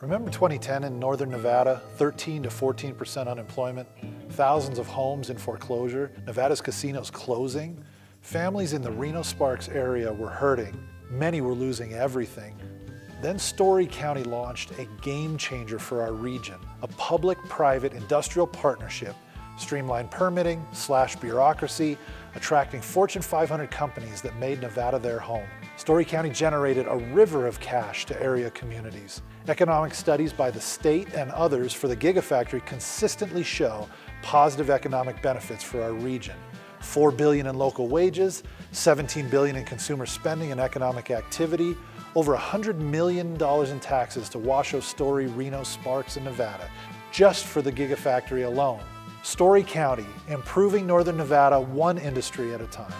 Remember 0.00 0.30
2010 0.30 0.84
in 0.84 0.98
northern 0.98 1.28
Nevada, 1.28 1.82
13 1.96 2.44
to 2.44 2.50
14 2.50 2.94
percent 2.94 3.28
unemployment, 3.28 3.86
thousands 4.30 4.78
of 4.78 4.86
homes 4.86 5.28
in 5.28 5.36
foreclosure, 5.36 6.10
Nevada's 6.26 6.62
casinos 6.62 7.10
closing? 7.10 7.84
Families 8.22 8.72
in 8.72 8.80
the 8.80 8.90
Reno 8.90 9.20
Sparks 9.20 9.68
area 9.68 10.10
were 10.10 10.30
hurting. 10.30 10.74
Many 11.10 11.40
were 11.40 11.54
losing 11.54 11.92
everything. 11.94 12.56
Then 13.20 13.36
Storey 13.36 13.88
County 13.88 14.22
launched 14.22 14.70
a 14.78 14.86
game 15.02 15.36
changer 15.36 15.80
for 15.80 16.02
our 16.02 16.12
region, 16.12 16.54
a 16.82 16.86
public-private 16.86 17.92
industrial 17.92 18.46
partnership, 18.46 19.16
streamlined 19.58 20.12
permitting, 20.12 20.64
slash 20.72 21.16
bureaucracy, 21.16 21.98
attracting 22.36 22.80
Fortune 22.80 23.22
500 23.22 23.72
companies 23.72 24.22
that 24.22 24.36
made 24.36 24.60
Nevada 24.60 25.00
their 25.00 25.18
home. 25.18 25.48
Storey 25.76 26.04
County 26.04 26.30
generated 26.30 26.86
a 26.88 26.96
river 26.96 27.46
of 27.46 27.58
cash 27.58 28.06
to 28.06 28.22
area 28.22 28.48
communities. 28.52 29.20
Economic 29.48 29.94
studies 29.94 30.32
by 30.32 30.48
the 30.48 30.60
state 30.60 31.12
and 31.14 31.32
others 31.32 31.74
for 31.74 31.88
the 31.88 31.96
Gigafactory 31.96 32.64
consistently 32.64 33.42
show 33.42 33.88
positive 34.22 34.70
economic 34.70 35.20
benefits 35.22 35.64
for 35.64 35.82
our 35.82 35.92
region. 35.92 36.36
4 36.80 37.12
billion 37.12 37.46
in 37.46 37.56
local 37.56 37.88
wages, 37.88 38.42
17 38.72 39.28
billion 39.28 39.56
in 39.56 39.64
consumer 39.64 40.06
spending 40.06 40.50
and 40.52 40.60
economic 40.60 41.10
activity, 41.10 41.76
over 42.14 42.36
$100 42.36 42.76
million 42.76 43.40
in 43.40 43.80
taxes 43.80 44.28
to 44.30 44.38
Washoe, 44.38 44.80
Storey, 44.80 45.26
Reno, 45.28 45.62
Sparks, 45.62 46.16
and 46.16 46.24
Nevada. 46.24 46.68
just 47.12 47.44
for 47.44 47.62
the 47.62 47.72
Gigafactory 47.72 48.46
alone. 48.46 48.80
Storey 49.22 49.62
County, 49.62 50.06
improving 50.28 50.86
Northern 50.86 51.16
Nevada 51.16 51.60
one 51.60 51.98
industry 51.98 52.54
at 52.54 52.60
a 52.60 52.66
time. 52.66 52.92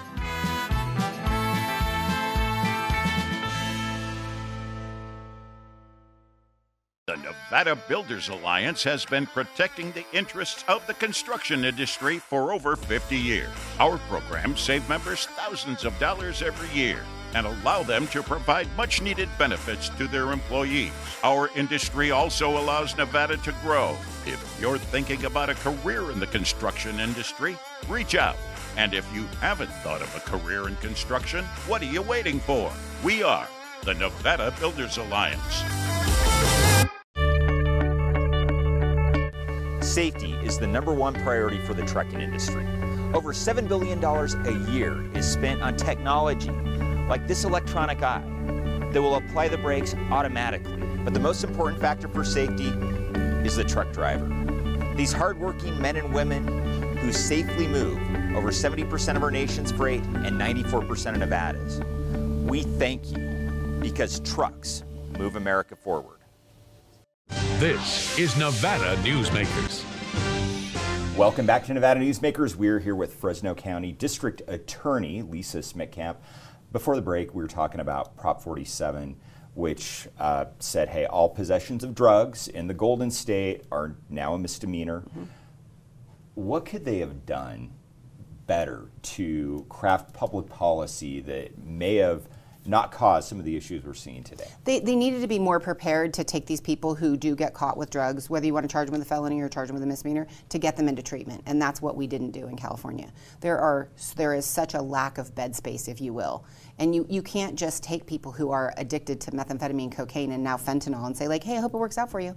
Nevada 7.51 7.75
Builders 7.89 8.29
Alliance 8.29 8.85
has 8.85 9.05
been 9.05 9.27
protecting 9.27 9.91
the 9.91 10.05
interests 10.13 10.65
of 10.69 10.87
the 10.87 10.95
construction 10.95 11.65
industry 11.65 12.21
for 12.21 12.53
over 12.53 12.77
50 12.77 13.17
years. 13.17 13.51
Our 13.81 13.99
programs 14.09 14.61
save 14.61 14.89
members 14.89 15.27
thousands 15.27 15.85
of 15.85 15.99
dollars 15.99 16.43
every 16.43 16.69
year 16.79 17.01
and 17.35 17.49
allow 17.49 17.83
them 17.83 18.07
to 18.09 18.23
provide 18.23 18.69
much 18.77 19.03
needed 19.03 19.29
benefits 19.37 19.89
to 19.89 20.07
their 20.07 20.31
employees. 20.31 20.93
Our 21.25 21.51
industry 21.57 22.13
also 22.13 22.57
allows 22.57 22.97
Nevada 22.97 23.37
to 23.39 23.53
grow. 23.65 23.97
If 24.27 24.59
you're 24.61 24.79
thinking 24.79 25.25
about 25.25 25.51
a 25.51 25.55
career 25.55 26.13
in 26.13 26.21
the 26.21 26.29
construction 26.29 27.01
industry, 27.01 27.59
reach 27.89 28.15
out. 28.15 28.37
And 28.77 28.95
if 28.95 29.13
you 29.13 29.25
haven't 29.41 29.73
thought 29.83 30.03
of 30.03 30.15
a 30.15 30.21
career 30.21 30.69
in 30.69 30.77
construction, 30.77 31.45
what 31.67 31.83
are 31.83 31.87
you 31.87 32.03
waiting 32.03 32.39
for? 32.39 32.71
We 33.03 33.25
are 33.25 33.49
the 33.83 33.95
Nevada 33.95 34.55
Builders 34.61 34.99
Alliance. 34.99 35.90
Safety 39.91 40.35
is 40.35 40.57
the 40.57 40.69
number 40.69 40.95
one 40.95 41.15
priority 41.15 41.59
for 41.59 41.75
the 41.75 41.85
trucking 41.85 42.21
industry. 42.21 42.65
Over 43.13 43.33
$7 43.33 43.67
billion 43.67 43.99
a 44.05 44.71
year 44.71 45.05
is 45.17 45.29
spent 45.29 45.63
on 45.63 45.77
technology 45.77 46.53
like 47.09 47.27
this 47.27 47.43
electronic 47.43 48.01
eye 48.01 48.23
that 48.93 49.03
will 49.03 49.17
apply 49.17 49.49
the 49.49 49.59
brakes 49.59 49.97
automatically. 50.13 50.77
But 50.99 51.13
the 51.13 51.19
most 51.19 51.43
important 51.43 51.81
factor 51.81 52.07
for 52.07 52.23
safety 52.23 52.69
is 53.45 53.57
the 53.57 53.65
truck 53.65 53.93
driver. 53.93 54.29
These 54.95 55.13
hardworking 55.13 55.83
men 55.83 55.97
and 55.97 56.15
women 56.15 56.47
who 56.99 57.13
safely 57.13 57.67
move 57.67 57.99
over 58.37 58.53
70% 58.53 59.17
of 59.17 59.25
our 59.25 59.33
nation's 59.33 59.73
freight 59.73 60.05
and 60.05 60.41
94% 60.41 61.15
of 61.15 61.19
Nevada's. 61.19 61.81
We 62.49 62.63
thank 62.63 63.11
you 63.11 63.81
because 63.81 64.21
trucks 64.21 64.85
move 65.19 65.35
America 65.35 65.75
forward. 65.75 66.20
This 67.61 68.19
is 68.19 68.39
Nevada 68.39 68.97
Newsmakers. 69.03 69.85
Welcome 71.15 71.45
back 71.45 71.67
to 71.67 71.75
Nevada 71.75 72.01
Newsmakers. 72.01 72.57
We're 72.57 72.79
here 72.79 72.95
with 72.95 73.17
Fresno 73.17 73.55
County 73.55 73.93
District 73.93 74.41
Attorney 74.49 75.21
Lisa 75.21 75.59
Smittcamp. 75.59 76.17
Before 76.73 76.97
the 76.97 77.03
break, 77.03 77.35
we 77.35 77.43
were 77.43 77.49
talking 77.49 77.81
about 77.81 78.17
Prop 78.17 78.43
47, 78.43 79.15
which 79.53 80.09
uh, 80.19 80.47
said, 80.59 80.89
hey, 80.89 81.05
all 81.05 81.29
possessions 81.29 81.85
of 81.85 81.95
drugs 81.95 82.49
in 82.49 82.67
the 82.67 82.73
Golden 82.73 83.11
State 83.11 83.65
are 83.71 83.95
now 84.09 84.33
a 84.33 84.39
misdemeanor. 84.39 85.03
Mm-hmm. 85.11 85.25
What 86.37 86.65
could 86.65 86.87
they 86.87 87.01
have 87.01 87.27
done 87.27 87.73
better 88.47 88.91
to 89.03 89.67
craft 89.69 90.15
public 90.15 90.49
policy 90.49 91.21
that 91.21 91.63
may 91.63 91.97
have 91.97 92.27
not 92.71 92.93
cause 92.93 93.29
some 93.29 93.39
of 93.39 93.45
the 93.45 93.57
issues 93.57 93.85
we're 93.85 93.93
seeing 93.93 94.23
today. 94.23 94.49
They, 94.65 94.79
they 94.79 94.95
needed 94.95 95.21
to 95.21 95.27
be 95.27 95.39
more 95.39 95.59
prepared 95.61 96.15
to 96.15 96.25
take 96.25 96.47
these 96.47 96.61
people 96.61 96.95
who 96.95 97.17
do 97.17 97.35
get 97.35 97.53
caught 97.53 97.77
with 97.77 97.91
drugs, 97.91 98.31
whether 98.31 98.47
you 98.47 98.55
want 98.55 98.65
to 98.65 98.73
charge 98.73 98.87
them 98.87 98.93
with 98.93 99.03
a 99.03 99.09
felony 99.09 99.41
or 99.41 99.49
charge 99.49 99.67
them 99.67 99.75
with 99.75 99.83
a 99.83 99.87
misdemeanor, 99.87 100.27
to 100.49 100.59
get 100.59 100.77
them 100.77 100.89
into 100.89 101.03
treatment. 101.03 101.43
And 101.47 101.61
that's 101.61 101.83
what 101.83 101.97
we 101.97 102.07
didn't 102.07 102.31
do 102.31 102.47
in 102.47 102.57
California. 102.57 103.13
There 103.41 103.59
are 103.59 103.89
there 104.17 104.35
is 104.35 104.47
such 104.47 104.75
a 104.75 104.81
lack 104.81 105.19
of 105.19 105.35
bed 105.35 105.55
space, 105.55 105.89
if 105.89 106.01
you 106.01 106.13
will. 106.15 106.45
And 106.79 106.95
you, 106.95 107.05
you 107.11 107.21
can't 107.21 107.57
just 107.57 107.83
take 107.83 108.07
people 108.07 108.33
who 108.33 108.53
are 108.53 108.73
addicted 108.79 109.21
to 109.23 109.33
methamphetamine, 109.33 109.93
cocaine, 109.93 110.33
and 110.33 110.43
now 110.43 110.57
fentanyl 110.57 111.05
and 111.07 111.17
say, 111.17 111.29
like, 111.29 111.45
hey, 111.45 111.59
I 111.59 111.61
hope 111.61 111.75
it 111.75 111.79
works 111.79 111.99
out 111.99 112.11
for 112.11 112.21
you 112.21 112.35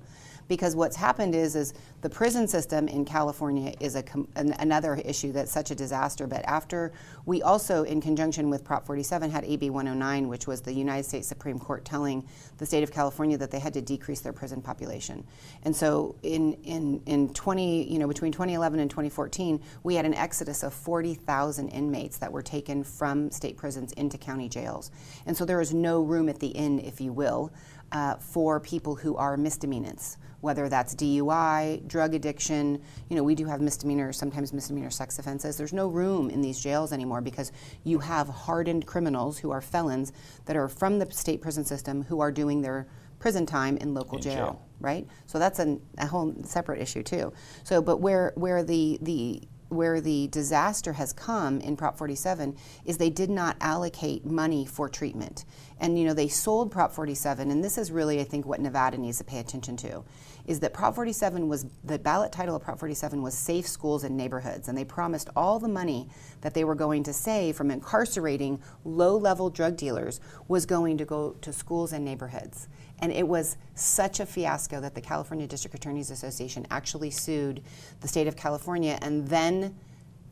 because 0.48 0.76
what's 0.76 0.96
happened 0.96 1.36
is 1.36 1.56
is 1.56 1.74
the 2.02 2.10
prison 2.10 2.48
system 2.48 2.88
in 2.88 3.06
California 3.06 3.74
is 3.80 3.96
a 3.96 4.04
an, 4.36 4.54
another 4.60 4.96
issue 4.96 5.32
that's 5.32 5.52
such 5.52 5.72
a 5.72 5.76
disaster. 5.76 6.28
But 6.28 6.44
after 6.46 6.92
we 7.26 7.42
also, 7.42 7.84
in 7.84 8.02
conjunction 8.02 8.50
with 8.50 8.64
Prop 8.64 8.86
47, 8.86 9.32
had 9.32 9.46
AB 9.46 9.70
109, 9.70 10.28
which 10.28 10.48
was 10.48 10.62
the 10.62 10.74
United 10.74 11.04
States 11.04 11.28
Supreme 11.28 11.60
Court 11.60 11.86
telling 11.86 12.28
the 12.58 12.66
state 12.66 12.84
of 12.84 12.92
California 12.92 13.38
that 13.38 13.52
they 13.52 13.60
had 13.60 13.74
to 13.74 13.82
decrease 13.82 14.22
their 14.22 14.34
prison 14.34 14.62
population. 14.62 15.24
And 15.64 15.76
so 15.76 16.16
in 16.24 16.54
in 16.64 17.02
in 17.06 17.34
20, 17.34 17.92
you 17.92 18.00
know, 18.00 18.08
between 18.08 18.32
2011 18.32 18.80
and 18.80 18.90
2014, 18.90 19.62
we 19.84 19.96
had 19.96 20.06
an 20.06 20.14
exodus 20.14 20.64
of 20.64 20.74
40,000 20.74 21.70
inmates 21.70 22.18
that 22.18 22.32
were 22.32 22.42
taken 22.42 22.84
from 22.84 23.32
state 23.32 23.58
prisons 23.58 23.94
into 23.94 24.18
county 24.18 24.50
jails. 24.50 24.92
And 25.26 25.36
so 25.36 25.46
there 25.46 25.62
is 25.62 25.74
no 25.74 26.02
room 26.02 26.30
at 26.30 26.40
the 26.40 26.48
inn, 26.48 26.80
if 26.80 27.00
you 27.00 27.14
will, 27.14 27.52
uh, 27.94 28.16
for 28.16 28.60
people 28.60 28.96
who 28.96 29.16
are 29.16 29.38
misdemeanants 29.38 30.18
whether 30.44 30.68
that's 30.68 30.94
DUI, 30.94 31.88
drug 31.88 32.14
addiction. 32.14 32.82
You 33.08 33.16
know, 33.16 33.24
we 33.24 33.34
do 33.34 33.46
have 33.46 33.62
misdemeanors, 33.62 34.18
sometimes 34.18 34.52
misdemeanor 34.52 34.90
sex 34.90 35.18
offenses. 35.18 35.56
There's 35.56 35.72
no 35.72 35.88
room 35.88 36.30
in 36.30 36.42
these 36.42 36.60
jails 36.60 36.92
anymore 36.92 37.22
because 37.22 37.54
you 37.86 38.00
have 38.00 38.28
hardened 38.28 38.86
criminals 38.86 39.40
who 39.40 39.52
are 39.52 39.62
felons 39.62 40.12
that 40.44 40.58
are 40.58 40.68
from 40.68 41.00
the 41.00 41.10
state 41.12 41.42
prison 41.42 41.64
system 41.64 42.04
who 42.04 42.20
are 42.20 42.30
doing 42.30 42.62
their 42.62 42.88
prison 43.20 43.46
time 43.46 43.78
in 43.78 43.94
local 43.94 44.18
in 44.18 44.24
jail, 44.24 44.34
jail, 44.34 44.66
right? 44.82 45.08
So 45.28 45.40
that's 45.40 45.60
an, 45.60 45.80
a 45.98 46.08
whole 46.08 46.36
separate 46.44 46.82
issue 46.82 47.04
too. 47.04 47.32
So, 47.64 47.82
but 47.82 48.02
where 48.02 48.34
where 48.36 48.64
the 48.64 49.00
the 49.02 49.44
where 49.76 50.02
the 50.02 50.28
disaster 50.28 50.94
has 50.94 51.14
come 51.14 51.60
in 51.62 51.76
Prop 51.76 51.98
47 51.98 52.56
is 52.86 52.98
they 52.98 53.10
did 53.10 53.30
not 53.30 53.58
allocate 53.62 54.26
money 54.26 54.66
for 54.66 54.90
treatment. 54.90 55.46
And 55.80 55.98
you 55.98 56.06
know, 56.06 56.14
they 56.14 56.28
sold 56.28 56.72
Prop 56.72 56.92
47 56.92 57.52
and 57.52 57.64
this 57.64 57.78
is 57.78 57.92
really 57.92 58.20
I 58.20 58.24
think 58.24 58.46
what 58.46 58.60
Nevada 58.60 58.98
needs 58.98 59.18
to 59.18 59.24
pay 59.24 59.40
attention 59.40 59.78
to 59.78 60.04
is 60.46 60.60
that 60.60 60.74
Prop 60.74 60.96
47 60.96 61.48
was 61.48 61.66
the 61.84 61.98
ballot 61.98 62.32
title 62.32 62.56
of 62.56 62.64
Prop 62.64 62.80
47 62.80 63.22
was 63.22 63.34
safe 63.34 63.68
schools 63.68 64.04
and 64.04 64.18
neighborhoods 64.18 64.68
and 64.68 64.78
they 64.78 64.86
promised 64.86 65.30
all 65.36 65.60
the 65.60 65.68
money 65.68 66.10
that 66.42 66.54
they 66.54 66.64
were 66.64 66.76
going 66.76 67.04
to 67.04 67.14
save 67.14 67.56
from 67.56 67.72
incarcerating 67.72 68.62
low-level 68.84 69.50
drug 69.50 69.78
dealers 69.78 70.20
was 70.48 70.66
going 70.66 70.98
to 70.98 71.06
go 71.06 71.32
to 71.42 71.54
schools 71.54 71.94
and 71.94 72.04
neighborhoods. 72.04 72.68
And 73.04 73.12
it 73.12 73.28
was 73.28 73.58
such 73.76 74.22
a 74.22 74.26
fiasco 74.26 74.80
that 74.80 74.96
the 74.96 75.02
California 75.02 75.46
District 75.46 75.76
Attorneys 75.76 76.10
Association 76.10 76.66
actually 76.72 77.10
sued 77.10 77.62
the 78.00 78.08
state 78.08 78.28
of 78.28 78.38
California. 78.38 78.98
And 79.02 79.28
then 79.28 79.76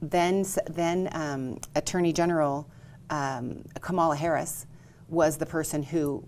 then 0.02 0.46
then 0.68 1.10
um, 1.12 1.60
Attorney 1.76 2.14
General 2.14 2.66
um, 3.10 3.66
Kamala 3.82 4.16
Harris 4.16 4.68
was 5.10 5.36
the 5.36 5.46
person 5.46 5.84
who 5.84 6.24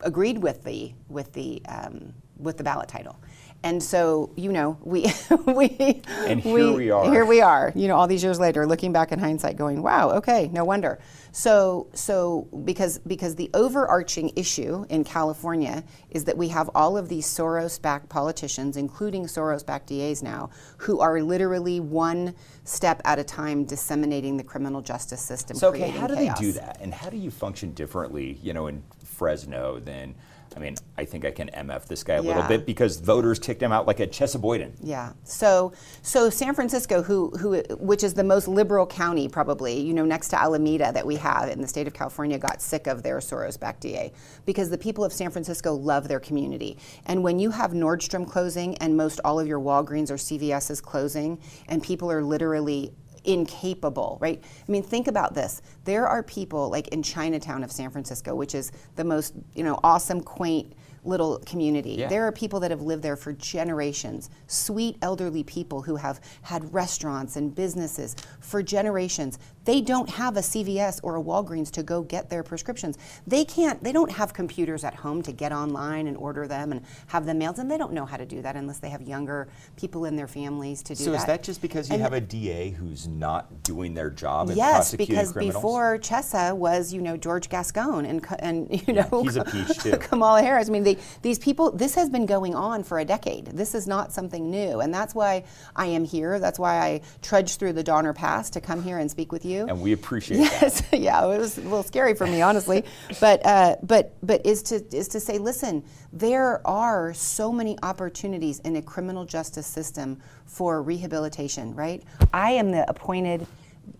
agreed 0.00 0.38
with 0.38 0.64
the 0.64 0.94
with 1.08 1.32
the 1.32 1.62
um, 1.68 2.12
with 2.38 2.56
the 2.56 2.64
ballot 2.64 2.88
title. 2.88 3.16
And 3.64 3.82
so, 3.82 4.30
you 4.36 4.52
know, 4.52 4.78
we 4.84 5.12
we 5.46 6.00
and 6.08 6.40
here 6.40 6.54
we, 6.54 6.72
we, 6.72 6.90
are. 6.90 7.10
Here 7.10 7.24
we 7.24 7.40
are. 7.40 7.72
You 7.74 7.88
know, 7.88 7.96
all 7.96 8.06
these 8.06 8.22
years 8.22 8.38
later, 8.38 8.66
looking 8.66 8.92
back 8.92 9.10
in 9.10 9.18
hindsight, 9.18 9.56
going, 9.56 9.82
"Wow, 9.82 10.10
okay, 10.10 10.48
no 10.52 10.64
wonder." 10.64 11.00
So, 11.32 11.88
so 11.92 12.46
because 12.64 12.98
because 13.00 13.34
the 13.34 13.50
overarching 13.54 14.30
issue 14.36 14.86
in 14.90 15.02
California 15.02 15.82
is 16.10 16.24
that 16.24 16.36
we 16.36 16.48
have 16.48 16.70
all 16.74 16.96
of 16.96 17.08
these 17.08 17.26
Soros-backed 17.26 18.08
politicians, 18.08 18.76
including 18.76 19.24
Soros-backed 19.24 19.88
DAs 19.88 20.22
now, 20.22 20.50
who 20.76 21.00
are 21.00 21.20
literally 21.20 21.80
one 21.80 22.36
step 22.62 23.02
at 23.04 23.18
a 23.18 23.24
time 23.24 23.64
disseminating 23.64 24.36
the 24.36 24.44
criminal 24.44 24.80
justice 24.80 25.20
system. 25.20 25.56
So, 25.56 25.70
okay, 25.70 25.90
how 25.90 26.06
do 26.06 26.14
chaos. 26.14 26.38
they 26.38 26.44
do 26.46 26.52
that, 26.52 26.78
and 26.80 26.94
how 26.94 27.10
do 27.10 27.16
you 27.16 27.32
function 27.32 27.72
differently, 27.72 28.38
you 28.40 28.52
know, 28.52 28.68
in 28.68 28.84
Fresno 29.04 29.80
than 29.80 30.14
I 30.58 30.60
mean, 30.60 30.74
I 30.96 31.04
think 31.04 31.24
I 31.24 31.30
can 31.30 31.48
MF 31.50 31.86
this 31.86 32.02
guy 32.02 32.14
a 32.14 32.22
yeah. 32.22 32.34
little 32.34 32.48
bit 32.48 32.66
because 32.66 32.98
voters 32.98 33.38
kicked 33.38 33.62
him 33.62 33.70
out 33.70 33.86
like 33.86 34.00
a 34.00 34.08
Chesa 34.08 34.40
Boudin. 34.40 34.74
Yeah. 34.82 35.12
So, 35.22 35.72
so 36.02 36.30
San 36.30 36.52
Francisco, 36.52 37.00
who, 37.00 37.30
who, 37.30 37.62
which 37.78 38.02
is 38.02 38.14
the 38.14 38.24
most 38.24 38.48
liberal 38.48 38.84
county 38.84 39.28
probably, 39.28 39.80
you 39.80 39.94
know, 39.94 40.04
next 40.04 40.28
to 40.28 40.40
Alameda 40.40 40.90
that 40.92 41.06
we 41.06 41.14
have 41.14 41.48
in 41.48 41.60
the 41.60 41.68
state 41.68 41.86
of 41.86 41.94
California, 41.94 42.38
got 42.38 42.60
sick 42.60 42.88
of 42.88 43.04
their 43.04 43.18
Soros-backed 43.18 43.80
DA 43.82 44.12
because 44.46 44.68
the 44.68 44.78
people 44.78 45.04
of 45.04 45.12
San 45.12 45.30
Francisco 45.30 45.74
love 45.74 46.08
their 46.08 46.20
community. 46.20 46.76
And 47.06 47.22
when 47.22 47.38
you 47.38 47.52
have 47.52 47.70
Nordstrom 47.70 48.26
closing 48.26 48.76
and 48.78 48.96
most 48.96 49.20
all 49.24 49.38
of 49.38 49.46
your 49.46 49.60
Walgreens 49.60 50.10
or 50.10 50.14
CVS 50.14 50.72
is 50.72 50.80
closing, 50.80 51.40
and 51.68 51.84
people 51.84 52.10
are 52.10 52.24
literally 52.24 52.92
incapable, 53.24 54.18
right? 54.20 54.42
I 54.42 54.72
mean, 54.72 54.82
think 54.82 55.08
about 55.08 55.34
this. 55.34 55.62
There 55.84 56.06
are 56.06 56.22
people 56.22 56.70
like 56.70 56.88
in 56.88 57.02
Chinatown 57.02 57.64
of 57.64 57.72
San 57.72 57.90
Francisco, 57.90 58.34
which 58.34 58.54
is 58.54 58.72
the 58.96 59.04
most, 59.04 59.34
you 59.54 59.64
know, 59.64 59.78
awesome, 59.82 60.20
quaint 60.20 60.74
little 61.08 61.38
community. 61.46 61.92
Yeah. 61.92 62.08
There 62.08 62.24
are 62.24 62.32
people 62.32 62.60
that 62.60 62.70
have 62.70 62.82
lived 62.82 63.02
there 63.02 63.16
for 63.16 63.32
generations, 63.32 64.30
sweet 64.46 64.96
elderly 65.02 65.42
people 65.42 65.82
who 65.82 65.96
have 65.96 66.20
had 66.42 66.72
restaurants 66.72 67.36
and 67.36 67.54
businesses 67.54 68.14
for 68.40 68.62
generations. 68.62 69.38
They 69.64 69.80
don't 69.80 70.08
have 70.08 70.36
a 70.36 70.40
CVS 70.40 71.00
or 71.02 71.16
a 71.16 71.22
Walgreens 71.22 71.70
to 71.72 71.82
go 71.82 72.02
get 72.02 72.30
their 72.30 72.42
prescriptions. 72.42 72.96
They 73.26 73.44
can't, 73.44 73.82
they 73.82 73.92
don't 73.92 74.10
have 74.10 74.32
computers 74.32 74.84
at 74.84 74.94
home 74.94 75.22
to 75.22 75.32
get 75.32 75.52
online 75.52 76.06
and 76.06 76.16
order 76.16 76.46
them 76.46 76.72
and 76.72 76.82
have 77.08 77.26
them 77.26 77.38
mailed, 77.38 77.58
and 77.58 77.70
they 77.70 77.76
don't 77.76 77.92
know 77.92 78.06
how 78.06 78.16
to 78.16 78.24
do 78.24 78.40
that 78.42 78.56
unless 78.56 78.78
they 78.78 78.88
have 78.88 79.02
younger 79.02 79.48
people 79.76 80.04
in 80.06 80.16
their 80.16 80.28
families 80.28 80.82
to 80.84 80.94
do 80.94 81.04
so 81.04 81.10
that. 81.10 81.18
So 81.18 81.22
is 81.22 81.26
that 81.26 81.42
just 81.42 81.60
because 81.60 81.88
you 81.88 81.94
and 81.94 82.02
have 82.02 82.14
a 82.14 82.20
DA 82.20 82.70
who's 82.70 83.06
not 83.06 83.62
doing 83.62 83.94
their 83.94 84.10
job 84.10 84.50
yes, 84.54 84.94
because 84.94 85.32
criminals? 85.32 85.56
before 85.56 85.98
Chesa 85.98 86.56
was, 86.56 86.92
you 86.92 87.02
know, 87.02 87.16
George 87.16 87.48
Gascon 87.48 88.06
and, 88.06 88.26
and 88.38 88.68
you 88.88 88.94
know, 88.94 89.08
yeah, 89.12 89.22
he's 89.22 89.36
a 89.36 89.44
peach 89.44 89.78
too. 89.78 89.96
Kamala 90.00 90.42
Harris. 90.42 90.68
I 90.68 90.72
mean, 90.72 90.84
they, 90.84 90.97
these 91.22 91.38
people, 91.38 91.70
this 91.72 91.94
has 91.94 92.08
been 92.10 92.26
going 92.26 92.54
on 92.54 92.82
for 92.82 92.98
a 92.98 93.04
decade. 93.04 93.46
This 93.46 93.74
is 93.74 93.86
not 93.86 94.12
something 94.12 94.50
new. 94.50 94.80
And 94.80 94.92
that's 94.92 95.14
why 95.14 95.44
I 95.76 95.86
am 95.86 96.04
here. 96.04 96.38
That's 96.38 96.58
why 96.58 96.78
I 96.78 97.00
trudged 97.22 97.58
through 97.58 97.74
the 97.74 97.82
Donner 97.82 98.12
Pass 98.12 98.50
to 98.50 98.60
come 98.60 98.82
here 98.82 98.98
and 98.98 99.10
speak 99.10 99.32
with 99.32 99.44
you. 99.44 99.66
And 99.66 99.80
we 99.80 99.92
appreciate 99.92 100.38
yes, 100.38 100.80
that. 100.82 101.00
yeah, 101.00 101.24
it 101.24 101.38
was 101.38 101.58
a 101.58 101.62
little 101.62 101.82
scary 101.82 102.14
for 102.14 102.26
me, 102.26 102.42
honestly. 102.42 102.84
but, 103.20 103.44
uh, 103.44 103.76
but, 103.82 104.14
but 104.22 104.44
is 104.44 104.62
to, 104.64 104.84
is 104.96 105.08
to 105.08 105.20
say, 105.20 105.38
listen, 105.38 105.84
there 106.12 106.66
are 106.66 107.12
so 107.14 107.52
many 107.52 107.78
opportunities 107.82 108.60
in 108.60 108.76
a 108.76 108.82
criminal 108.82 109.24
justice 109.24 109.66
system 109.66 110.20
for 110.46 110.82
rehabilitation, 110.82 111.74
right? 111.74 112.02
I 112.32 112.52
am 112.52 112.70
the 112.70 112.88
appointed 112.88 113.46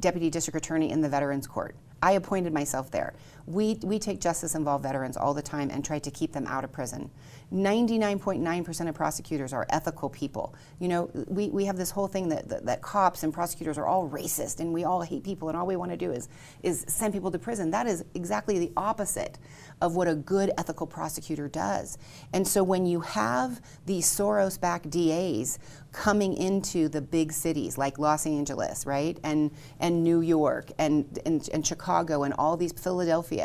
deputy 0.00 0.30
district 0.30 0.56
attorney 0.56 0.90
in 0.90 1.00
the 1.00 1.08
Veterans 1.08 1.46
Court. 1.46 1.74
I 2.02 2.12
appointed 2.12 2.52
myself 2.52 2.90
there. 2.90 3.14
We, 3.48 3.78
we 3.82 3.98
take 3.98 4.20
justice 4.20 4.54
involved 4.54 4.82
veterans 4.82 5.16
all 5.16 5.32
the 5.32 5.42
time 5.42 5.70
and 5.70 5.82
try 5.84 5.98
to 5.98 6.10
keep 6.10 6.32
them 6.32 6.46
out 6.46 6.64
of 6.64 6.72
prison. 6.72 7.10
99.9% 7.52 8.88
of 8.88 8.94
prosecutors 8.94 9.54
are 9.54 9.66
ethical 9.70 10.10
people. 10.10 10.54
You 10.78 10.88
know, 10.88 11.10
we, 11.26 11.48
we 11.48 11.64
have 11.64 11.78
this 11.78 11.90
whole 11.90 12.06
thing 12.06 12.28
that, 12.28 12.46
that, 12.48 12.66
that, 12.66 12.82
cops 12.82 13.22
and 13.22 13.32
prosecutors 13.32 13.78
are 13.78 13.86
all 13.86 14.08
racist 14.08 14.60
and 14.60 14.72
we 14.72 14.84
all 14.84 15.00
hate 15.00 15.24
people 15.24 15.48
and 15.48 15.56
all 15.56 15.66
we 15.66 15.76
want 15.76 15.90
to 15.90 15.96
do 15.96 16.12
is, 16.12 16.28
is 16.62 16.84
send 16.88 17.14
people 17.14 17.30
to 17.30 17.38
prison. 17.38 17.70
That 17.70 17.86
is 17.86 18.04
exactly 18.14 18.58
the 18.58 18.70
opposite 18.76 19.38
of 19.80 19.96
what 19.96 20.08
a 20.08 20.14
good 20.14 20.50
ethical 20.58 20.86
prosecutor 20.86 21.48
does. 21.48 21.96
And 22.32 22.46
so 22.46 22.62
when 22.62 22.84
you 22.84 23.00
have 23.00 23.60
these 23.86 24.06
Soros 24.06 24.60
backed 24.60 24.90
DAs 24.90 25.58
coming 25.92 26.36
into 26.36 26.88
the 26.88 27.00
big 27.00 27.32
cities 27.32 27.78
like 27.78 27.98
Los 27.98 28.26
Angeles, 28.26 28.84
right, 28.84 29.18
and, 29.24 29.50
and 29.80 30.04
New 30.04 30.20
York 30.20 30.70
and, 30.78 31.18
and, 31.24 31.48
and 31.52 31.66
Chicago 31.66 32.24
and 32.24 32.34
all 32.34 32.56
these, 32.56 32.72
Philadelphia, 32.72 33.38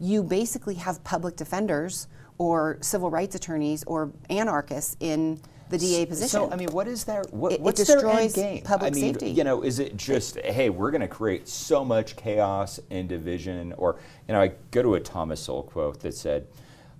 you 0.00 0.22
basically 0.22 0.74
have 0.74 1.02
public 1.04 1.36
defenders 1.36 2.08
or 2.38 2.78
civil 2.80 3.10
rights 3.10 3.34
attorneys 3.34 3.84
or 3.84 4.10
anarchists 4.28 4.96
in 5.00 5.40
the 5.72 5.78
DA 5.78 6.06
position. 6.06 6.28
So, 6.28 6.50
I 6.50 6.56
mean, 6.56 6.68
what 6.68 6.86
is 6.86 7.04
their 7.04 7.22
what, 7.30 7.52
it, 7.52 7.60
what's 7.60 7.80
it 7.80 7.86
destroys 7.86 8.34
their 8.34 8.44
end 8.44 8.56
game? 8.56 8.64
public 8.64 8.92
I 8.92 8.94
mean, 8.94 9.14
safety. 9.14 9.30
You 9.30 9.42
know, 9.42 9.62
is 9.62 9.78
it 9.78 9.96
just 9.96 10.38
hey, 10.38 10.70
we're 10.70 10.90
going 10.90 11.00
to 11.00 11.08
create 11.08 11.48
so 11.48 11.84
much 11.84 12.14
chaos 12.16 12.78
and 12.90 13.08
division, 13.08 13.72
or 13.74 13.98
you 14.28 14.34
know, 14.34 14.40
I 14.40 14.52
go 14.70 14.82
to 14.82 14.94
a 14.94 15.00
Thomas 15.00 15.40
Sowell 15.40 15.64
quote 15.64 16.00
that 16.00 16.14
said, 16.14 16.46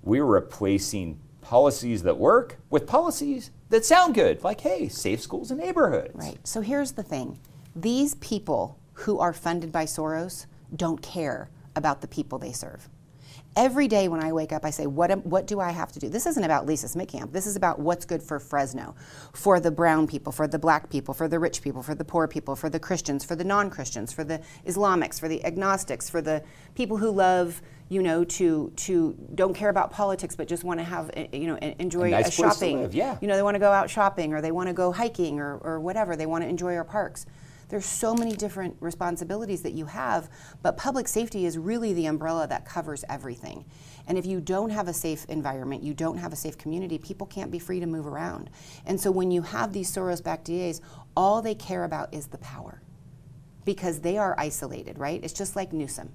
"We're 0.03 0.25
replacing 0.25 1.21
policies 1.41 2.03
that 2.03 2.17
work 2.17 2.59
with 2.71 2.87
policies 2.87 3.51
that 3.69 3.85
sound 3.85 4.15
good, 4.15 4.43
like 4.43 4.61
hey, 4.63 4.89
safe 4.89 5.21
schools 5.21 5.51
and 5.51 5.61
neighborhoods." 5.61 6.15
Right. 6.15 6.39
So 6.45 6.63
here's 6.63 6.93
the 6.93 7.03
thing: 7.03 7.39
these 7.77 8.15
people 8.17 8.79
who 8.95 9.19
are 9.19 9.33
funded 9.33 9.71
by 9.71 9.85
Soros 9.85 10.47
don't 10.75 11.03
care 11.03 11.51
about 11.76 12.00
the 12.00 12.09
people 12.09 12.38
they 12.38 12.52
serve. 12.52 12.88
Every 13.55 13.87
day 13.87 14.09
when 14.09 14.23
I 14.23 14.33
wake 14.33 14.50
up, 14.50 14.64
I 14.64 14.71
say, 14.71 14.87
what, 14.87 15.11
am, 15.11 15.21
what 15.21 15.47
do 15.47 15.61
I 15.61 15.73
have 15.73 15.93
to 15.93 15.99
do? 15.99 16.09
This 16.09 16.25
isn't 16.26 16.43
about 16.43 16.64
Lisa 16.64 16.87
Smittcamp. 16.87 17.33
This 17.33 17.47
is 17.47 17.55
about 17.55 17.79
what's 17.79 18.07
good 18.07 18.23
for 18.23 18.38
Fresno, 18.38 18.95
for 19.35 19.61
the 19.61 19.71
brown 19.71 20.07
people, 20.07 20.33
for 20.33 20.49
the 20.49 20.59
black 20.59 20.88
people, 20.88 21.12
for 21.12 21.29
the 21.29 21.38
rich 21.38 21.61
people, 21.61 21.83
for 21.83 21.95
the 21.95 22.05
poor 22.05 22.26
people, 22.26 22.57
for 22.57 22.71
the 22.71 22.81
Christians, 22.81 23.25
for 23.25 23.37
the 23.37 23.45
non 23.45 23.69
Christians, 23.69 24.11
for 24.11 24.25
the 24.25 24.41
Islamics, 24.67 25.21
for 25.21 25.29
the 25.29 25.45
agnostics, 25.45 26.09
for 26.09 26.23
the 26.23 26.43
people 26.75 26.97
who 26.97 27.11
love, 27.11 27.61
you 27.91 28.02
know, 28.02 28.25
to, 28.25 28.73
to 28.76 29.14
don't 29.35 29.55
care 29.55 29.69
about 29.69 29.91
politics 29.91 30.35
but 30.35 30.49
just 30.49 30.64
want 30.64 30.81
to 30.81 30.85
have, 30.85 31.11
eh, 31.14 31.26
you 31.33 31.47
know, 31.47 31.57
enjoy 31.57 32.05
a 32.05 32.11
nice 32.11 32.33
shopping. 32.33 32.91
Yeah. 32.91 33.19
You 33.21 33.29
know, 33.29 33.37
they 33.37 33.43
want 33.43 33.57
to 33.57 33.61
go 33.61 33.71
out 33.71 33.91
shopping 33.91 34.33
or 34.33 34.41
they 34.41 34.52
want 34.52 34.69
to 34.69 34.73
go 34.73 34.93
hiking 34.93 35.41
or, 35.41 35.59
or 35.59 35.79
whatever. 35.79 36.17
They 36.17 36.26
want 36.26 36.43
to 36.43 36.49
enjoy 36.49 36.75
our 36.75 36.85
parks. 36.85 37.26
There's 37.73 37.87
so 37.87 38.14
many 38.14 38.37
different 38.37 38.76
responsibilities 38.81 39.62
that 39.62 39.73
you 39.73 39.87
have, 39.87 40.29
but 40.61 40.76
public 40.76 41.09
safety 41.09 41.47
is 41.47 41.57
really 41.57 41.95
the 41.95 42.05
umbrella 42.05 42.47
that 42.49 42.67
covers 42.67 43.02
everything. 43.09 43.64
And 44.07 44.19
if 44.19 44.26
you 44.26 44.43
don't 44.43 44.69
have 44.69 44.88
a 44.88 44.93
safe 44.93 45.25
environment, 45.31 45.83
you 45.83 45.95
don't 45.95 46.19
have 46.19 46.35
a 46.35 46.37
safe 46.37 46.59
community, 46.59 46.99
people 46.99 47.26
can't 47.26 47.50
be 47.50 47.59
free 47.59 47.81
to 47.81 47.87
move 47.87 48.07
around. 48.07 48.50
And 48.85 49.00
so 49.00 49.11
when 49.11 49.31
you 49.31 49.41
have 49.41 49.73
these 49.73 49.91
Soros 49.91 50.23
backed 50.23 50.45
DAs, 50.45 50.83
all 51.17 51.41
they 51.41 51.55
care 51.55 51.85
about 51.85 52.12
is 52.12 52.26
the 52.26 52.37
power 52.37 52.83
because 53.64 54.00
they 54.00 54.19
are 54.19 54.38
isolated, 54.38 54.99
right? 54.99 55.25
It's 55.25 55.33
just 55.33 55.57
like 55.57 55.73
Newsom. 55.73 56.12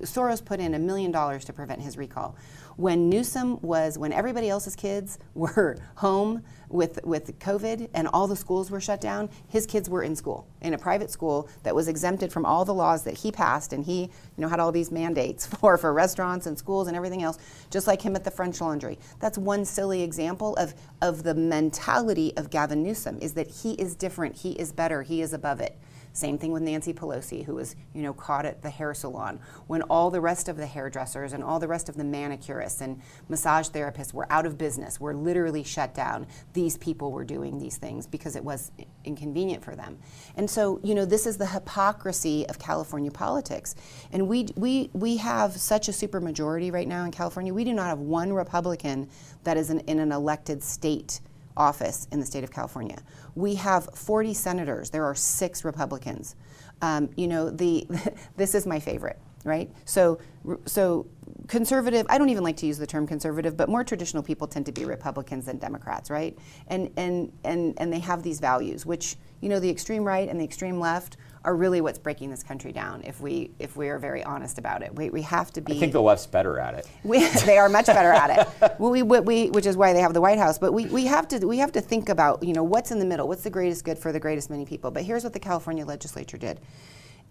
Soros 0.00 0.44
put 0.44 0.60
in 0.60 0.74
a 0.74 0.78
million 0.78 1.10
dollars 1.10 1.44
to 1.44 1.52
prevent 1.52 1.80
his 1.80 1.96
recall. 1.96 2.36
When 2.76 3.08
Newsom 3.08 3.60
was, 3.60 3.96
when 3.96 4.12
everybody 4.12 4.48
else's 4.48 4.74
kids 4.74 5.18
were 5.34 5.76
home 5.96 6.42
with, 6.68 7.04
with 7.04 7.38
COVID 7.38 7.88
and 7.94 8.08
all 8.08 8.26
the 8.26 8.36
schools 8.36 8.70
were 8.70 8.80
shut 8.80 9.00
down, 9.00 9.30
his 9.48 9.64
kids 9.66 9.88
were 9.88 10.02
in 10.02 10.16
school, 10.16 10.48
in 10.60 10.74
a 10.74 10.78
private 10.78 11.10
school 11.10 11.48
that 11.62 11.74
was 11.74 11.86
exempted 11.86 12.32
from 12.32 12.44
all 12.44 12.64
the 12.64 12.74
laws 12.74 13.04
that 13.04 13.18
he 13.18 13.30
passed 13.30 13.72
and 13.72 13.84
he 13.84 14.02
you 14.02 14.10
know, 14.38 14.48
had 14.48 14.58
all 14.58 14.72
these 14.72 14.90
mandates 14.90 15.46
for, 15.60 15.78
for 15.78 15.92
restaurants 15.92 16.46
and 16.46 16.58
schools 16.58 16.88
and 16.88 16.96
everything 16.96 17.22
else, 17.22 17.38
just 17.70 17.86
like 17.86 18.02
him 18.02 18.16
at 18.16 18.24
the 18.24 18.30
French 18.30 18.60
Laundry. 18.60 18.98
That's 19.20 19.38
one 19.38 19.64
silly 19.64 20.02
example 20.02 20.56
of, 20.56 20.74
of 21.00 21.22
the 21.22 21.34
mentality 21.34 22.32
of 22.36 22.50
Gavin 22.50 22.82
Newsom, 22.82 23.18
is 23.20 23.34
that 23.34 23.48
he 23.48 23.74
is 23.74 23.94
different, 23.94 24.36
he 24.36 24.52
is 24.52 24.72
better, 24.72 25.02
he 25.02 25.22
is 25.22 25.32
above 25.32 25.60
it. 25.60 25.78
Same 26.14 26.38
thing 26.38 26.52
with 26.52 26.62
Nancy 26.62 26.94
Pelosi, 26.94 27.44
who 27.44 27.56
was, 27.56 27.74
you 27.92 28.00
know, 28.00 28.12
caught 28.12 28.46
at 28.46 28.62
the 28.62 28.70
hair 28.70 28.94
salon 28.94 29.40
when 29.66 29.82
all 29.82 30.12
the 30.12 30.20
rest 30.20 30.48
of 30.48 30.56
the 30.56 30.64
hairdressers 30.64 31.32
and 31.32 31.42
all 31.42 31.58
the 31.58 31.66
rest 31.66 31.88
of 31.88 31.96
the 31.96 32.04
manicurists 32.04 32.80
and 32.80 33.02
massage 33.28 33.68
therapists 33.68 34.14
were 34.14 34.30
out 34.30 34.46
of 34.46 34.56
business, 34.56 35.00
were 35.00 35.12
literally 35.12 35.64
shut 35.64 35.92
down. 35.92 36.24
These 36.52 36.78
people 36.78 37.10
were 37.10 37.24
doing 37.24 37.58
these 37.58 37.78
things 37.78 38.06
because 38.06 38.36
it 38.36 38.44
was 38.44 38.70
inconvenient 39.04 39.64
for 39.64 39.74
them. 39.74 39.98
And 40.36 40.48
so, 40.48 40.78
you 40.84 40.94
know, 40.94 41.04
this 41.04 41.26
is 41.26 41.36
the 41.36 41.46
hypocrisy 41.46 42.46
of 42.48 42.60
California 42.60 43.10
politics. 43.10 43.74
And 44.12 44.28
we 44.28 44.46
we 44.54 44.90
we 44.92 45.16
have 45.16 45.56
such 45.56 45.88
a 45.88 45.90
supermajority 45.90 46.72
right 46.72 46.86
now 46.86 47.04
in 47.04 47.10
California. 47.10 47.52
We 47.52 47.64
do 47.64 47.74
not 47.74 47.86
have 47.86 47.98
one 47.98 48.32
Republican 48.32 49.08
that 49.42 49.56
is 49.56 49.70
in, 49.70 49.80
in 49.80 49.98
an 49.98 50.12
elected 50.12 50.62
state 50.62 51.20
office 51.56 52.08
in 52.10 52.20
the 52.20 52.26
state 52.26 52.44
of 52.44 52.50
California. 52.50 52.98
We 53.34 53.54
have 53.56 53.86
40 53.94 54.34
senators. 54.34 54.90
There 54.90 55.04
are 55.04 55.14
six 55.14 55.64
Republicans. 55.64 56.36
Um, 56.82 57.08
you 57.16 57.28
know, 57.28 57.50
the 57.50 57.86
this 58.36 58.54
is 58.54 58.66
my 58.66 58.80
favorite, 58.80 59.18
right? 59.44 59.70
So, 59.84 60.18
so 60.66 61.06
conservative. 61.46 62.06
I 62.08 62.18
don't 62.18 62.30
even 62.30 62.44
like 62.44 62.56
to 62.58 62.66
use 62.66 62.78
the 62.78 62.86
term 62.86 63.06
conservative, 63.06 63.56
but 63.56 63.68
more 63.68 63.84
traditional 63.84 64.22
people 64.22 64.46
tend 64.46 64.66
to 64.66 64.72
be 64.72 64.84
Republicans 64.84 65.46
than 65.46 65.58
Democrats, 65.58 66.10
right? 66.10 66.36
And 66.68 66.90
and 66.96 67.32
and 67.44 67.74
and 67.78 67.92
they 67.92 68.00
have 68.00 68.22
these 68.22 68.40
values, 68.40 68.84
which 68.84 69.16
you 69.40 69.48
know, 69.48 69.60
the 69.60 69.70
extreme 69.70 70.04
right 70.04 70.28
and 70.28 70.40
the 70.40 70.44
extreme 70.44 70.80
left 70.80 71.16
are 71.44 71.54
really 71.54 71.80
what's 71.80 71.98
breaking 71.98 72.30
this 72.30 72.42
country 72.42 72.72
down. 72.72 73.02
If 73.04 73.20
we 73.20 73.50
if 73.58 73.76
we 73.76 73.88
are 73.88 73.98
very 73.98 74.24
honest 74.24 74.58
about 74.58 74.82
it, 74.82 74.94
we, 74.94 75.10
we 75.10 75.22
have 75.22 75.52
to 75.52 75.60
be. 75.60 75.76
I 75.76 75.78
think 75.78 75.92
the 75.92 76.00
left's 76.00 76.26
better 76.26 76.58
at 76.58 76.74
it. 76.74 76.88
We, 77.04 77.26
they 77.44 77.58
are 77.58 77.68
much 77.68 77.86
better 77.86 78.10
at 78.10 78.30
it. 78.30 78.48
Well, 78.78 78.90
we, 78.90 79.02
we, 79.02 79.50
which 79.50 79.66
is 79.66 79.76
why 79.76 79.92
they 79.92 80.00
have 80.00 80.14
the 80.14 80.20
White 80.20 80.38
House. 80.38 80.58
But 80.58 80.72
we, 80.72 80.86
we 80.86 81.06
have 81.06 81.28
to 81.28 81.46
we 81.46 81.58
have 81.58 81.72
to 81.72 81.80
think 81.80 82.08
about 82.08 82.42
you 82.42 82.52
know 82.52 82.64
what's 82.64 82.90
in 82.90 82.98
the 82.98 83.04
middle. 83.04 83.28
What's 83.28 83.42
the 83.42 83.50
greatest 83.50 83.84
good 83.84 83.98
for 83.98 84.10
the 84.10 84.20
greatest 84.20 84.50
many 84.50 84.64
people? 84.64 84.90
But 84.90 85.04
here's 85.04 85.22
what 85.22 85.32
the 85.32 85.38
California 85.38 85.84
legislature 85.84 86.38
did. 86.38 86.60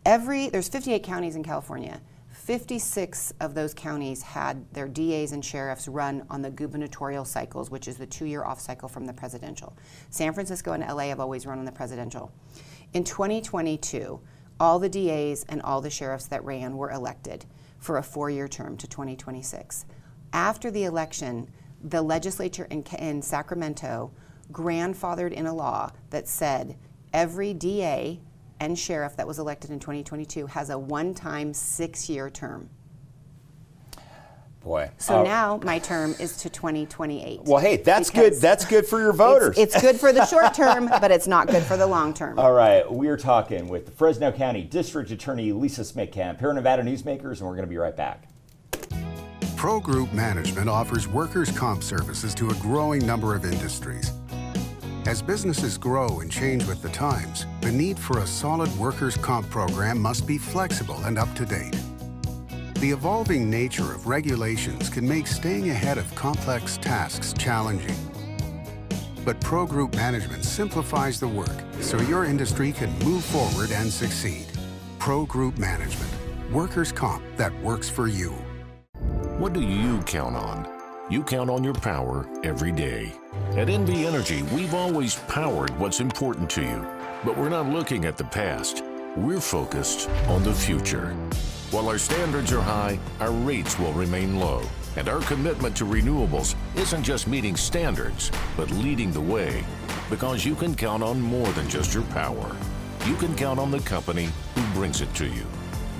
Every 0.06 0.49
there's 0.49 0.69
58 0.69 1.04
counties 1.04 1.36
in 1.36 1.43
California. 1.43 2.02
56 2.34 3.34
of 3.39 3.54
those 3.54 3.73
counties 3.73 4.21
had 4.21 4.65
their 4.73 4.88
DAs 4.88 5.32
and 5.32 5.43
sheriffs 5.43 5.88
run 5.88 6.26
on 6.30 6.41
the 6.41 6.52
gubernatorial 6.52 7.23
cycles, 7.23 7.71
which 7.71 7.88
is 7.88 7.95
the 7.95 8.06
two 8.06 8.26
year 8.26 8.43
off 8.43 8.60
cycle 8.60 8.89
from 8.89 9.06
the 9.06 9.13
presidential. 9.13 9.73
San 10.10 10.34
Francisco 10.34 10.73
and 10.73 10.84
LA 10.84 11.04
have 11.04 11.21
always 11.21 11.45
run 11.45 11.58
on 11.58 11.65
the 11.65 11.71
presidential. 11.71 12.32
In 12.93 13.03
2022, 13.03 14.21
all 14.60 14.77
the 14.77 14.88
DAs 14.88 15.45
and 15.49 15.62
all 15.63 15.82
the 15.82 15.89
sheriffs 15.89 16.27
that 16.27 16.45
ran 16.45 16.77
were 16.77 16.91
elected 16.91 17.45
for 17.79 17.97
a 17.97 18.03
four 18.03 18.29
year 18.29 18.47
term 18.47 18.77
to 18.77 18.88
2026. 18.88 19.86
After 20.32 20.69
the 20.69 20.84
election, 20.84 21.49
the 21.84 22.03
legislature 22.03 22.67
in, 22.69 22.84
in, 22.99 23.21
Sacramento 23.21 24.12
grandfathered 24.51 25.32
in 25.32 25.47
a 25.47 25.53
law 25.53 25.91
that 26.12 26.27
said 26.27 26.77
every 27.12 27.53
DA 27.53 28.21
and 28.60 28.77
sheriff 28.77 29.17
that 29.17 29.27
was 29.27 29.39
elected 29.39 29.71
in 29.71 29.79
2022 29.79 30.45
has 30.47 30.69
a 30.69 30.77
one 30.77 31.15
time 31.15 31.51
six 31.51 32.08
year 32.08 32.29
term. 32.29 32.69
Boy. 34.63 34.89
So 34.97 35.19
uh, 35.19 35.23
now 35.23 35.60
my 35.63 35.78
term 35.80 36.15
is 36.19 36.38
to 36.38 36.49
2028. 36.49 37.41
Well, 37.43 37.60
hey, 37.60 37.78
that's 37.78 38.10
good. 38.10 38.34
That's 38.36 38.63
good 38.63 38.86
for 38.86 38.99
your 38.99 39.12
voters. 39.12 39.58
It's, 39.58 39.76
it's 39.76 39.84
good 39.84 39.99
for 39.99 40.13
the 40.13 40.26
short 40.26 40.54
term, 40.56 40.88
but 40.88 41.12
it's 41.12 41.28
not 41.28 41.47
good 41.47 41.63
for 41.63 41.76
the 41.76 41.86
long 41.86 42.13
term. 42.13 42.39
All 42.39 42.54
right, 42.54 42.89
we're 42.89 43.17
talking 43.17 43.67
with 43.67 43.86
the 43.86 43.91
Fresno 43.91 44.32
County 44.32 44.63
District 44.63 45.12
Attorney 45.12 45.52
Lisa 45.52 45.82
Smittcamp 45.82 46.39
here 46.39 46.49
in 46.49 46.56
Nevada 46.56 46.82
Newsmakers, 46.82 47.39
and 47.39 47.47
we're 47.47 47.56
going 47.56 47.62
to 47.62 47.67
be 47.67 47.78
right 47.78 47.95
back. 47.95 48.30
Pro 49.58 49.80
Group 49.80 50.12
Management 50.13 50.69
offers 50.69 51.08
workers' 51.08 51.52
comp 51.52 51.84
services 51.84 52.34
to 52.36 52.49
a 52.49 52.54
growing 52.56 53.06
number 53.06 53.36
of 53.36 53.45
industries. 53.45 54.12
As 55.06 55.21
businesses 55.21 55.78
grow 55.78 56.21
and 56.21 56.32
change 56.32 56.65
with 56.65 56.82
the 56.82 56.89
times, 56.89 57.45
the 57.60 57.71
need 57.71 57.99
for 57.99 58.19
a 58.19 58.28
solid 58.28 58.73
workers' 58.78 59.17
comp 59.17 59.49
program 59.49 59.99
must 60.02 60.26
be 60.26 60.38
flexible 60.38 60.97
and 61.04 61.17
up 61.17 61.34
to 61.36 61.45
date. 61.45 61.78
The 62.84 62.91
evolving 62.91 63.50
nature 63.50 63.93
of 63.93 64.08
regulations 64.08 64.89
can 64.89 65.08
make 65.08 65.26
staying 65.26 65.69
ahead 65.69 65.98
of 65.98 66.13
complex 66.15 66.76
tasks 66.76 67.32
challenging. 67.32 67.96
But 69.24 69.39
Pro 69.39 69.65
Group 69.65 69.96
Management 69.96 70.43
simplifies 70.43 71.17
the 71.17 71.30
work 71.30 71.63
so 71.80 71.98
your 72.02 72.26
industry 72.26 72.74
can 72.74 72.91
move 73.00 73.24
forward 73.24 73.72
and 73.72 73.89
succeed. 73.89 74.48
Pro 75.00 75.26
Group 75.26 75.58
Management, 75.58 76.12
workers' 76.52 76.91
comp 76.91 77.24
that 77.38 77.58
works 77.62 77.89
for 77.89 78.10
you. 78.10 78.32
What 79.38 79.54
do 79.54 79.62
you 79.62 80.02
count 80.02 80.36
on? 80.36 80.67
you 81.10 81.24
count 81.24 81.50
on 81.50 81.63
your 81.63 81.76
power 81.76 82.28
every 82.43 82.74
day. 82.74 83.13
At 83.52 83.69
NV 83.69 83.96
Energy, 84.06 84.41
we've 84.54 84.74
always 84.74 85.15
powered 85.30 85.69
what's 85.80 86.02
important 86.02 86.50
to 86.50 86.62
you, 86.62 86.86
but 87.24 87.38
we're 87.38 87.48
not 87.48 87.69
looking 87.69 88.04
at 88.04 88.17
the 88.17 88.26
past. 88.26 88.84
We're 89.15 89.39
focused 89.39 90.10
on 90.28 90.43
the 90.43 90.54
future. 90.54 91.15
While 91.74 91.90
our 91.90 91.98
standards 91.98 92.52
are 92.54 92.62
high, 92.62 93.00
our 93.20 93.32
rates 93.32 93.80
will 93.80 93.94
remain 93.94 94.40
low. 94.40 94.62
And 94.96 95.10
our 95.10 95.22
commitment 95.22 95.76
to 95.78 95.86
renewables 95.86 96.54
isn't 96.76 97.02
just 97.02 97.28
meeting 97.28 97.56
standards, 97.56 98.30
but 98.56 98.70
leading 98.70 99.12
the 99.12 99.20
way. 99.20 99.66
Because 100.08 100.46
you 100.46 100.54
can 100.54 100.76
count 100.76 101.02
on 101.02 101.20
more 101.20 101.48
than 101.54 101.68
just 101.68 101.92
your 101.92 102.04
power. 102.04 102.56
You 103.08 103.16
can 103.16 103.36
count 103.36 103.60
on 103.60 103.72
the 103.72 103.80
company 103.80 104.30
who 104.54 104.62
brings 104.76 105.02
it 105.02 105.12
to 105.16 105.26
you. 105.26 105.44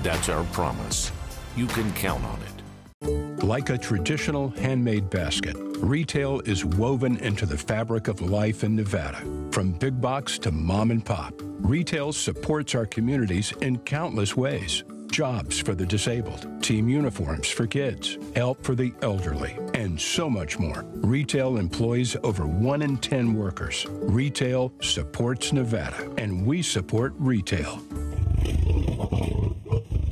That's 0.04 0.28
our 0.28 0.44
promise. 0.52 1.10
You 1.56 1.66
can 1.66 1.92
count 1.94 2.22
on 2.24 2.38
it. 2.42 3.42
Like 3.42 3.70
a 3.70 3.76
traditional 3.76 4.50
handmade 4.50 5.10
basket, 5.10 5.56
retail 5.78 6.38
is 6.42 6.64
woven 6.64 7.16
into 7.16 7.46
the 7.46 7.58
fabric 7.58 8.06
of 8.06 8.20
life 8.20 8.62
in 8.62 8.76
Nevada. 8.76 9.20
From 9.50 9.72
big 9.72 10.00
box 10.00 10.38
to 10.38 10.52
mom 10.52 10.92
and 10.92 11.04
pop, 11.04 11.34
retail 11.58 12.12
supports 12.12 12.76
our 12.76 12.86
communities 12.86 13.52
in 13.60 13.78
countless 13.78 14.36
ways. 14.36 14.84
Jobs 15.14 15.60
for 15.60 15.76
the 15.76 15.86
disabled, 15.86 16.60
team 16.60 16.88
uniforms 16.88 17.48
for 17.48 17.68
kids, 17.68 18.18
help 18.34 18.60
for 18.64 18.74
the 18.74 18.92
elderly, 19.00 19.56
and 19.72 20.00
so 20.00 20.28
much 20.28 20.58
more. 20.58 20.84
Retail 20.94 21.56
employs 21.56 22.16
over 22.24 22.48
1 22.48 22.82
in 22.82 22.96
10 22.96 23.32
workers. 23.32 23.86
Retail 23.88 24.72
supports 24.82 25.52
Nevada, 25.52 26.12
and 26.18 26.44
we 26.44 26.62
support 26.62 27.14
retail. 27.16 27.80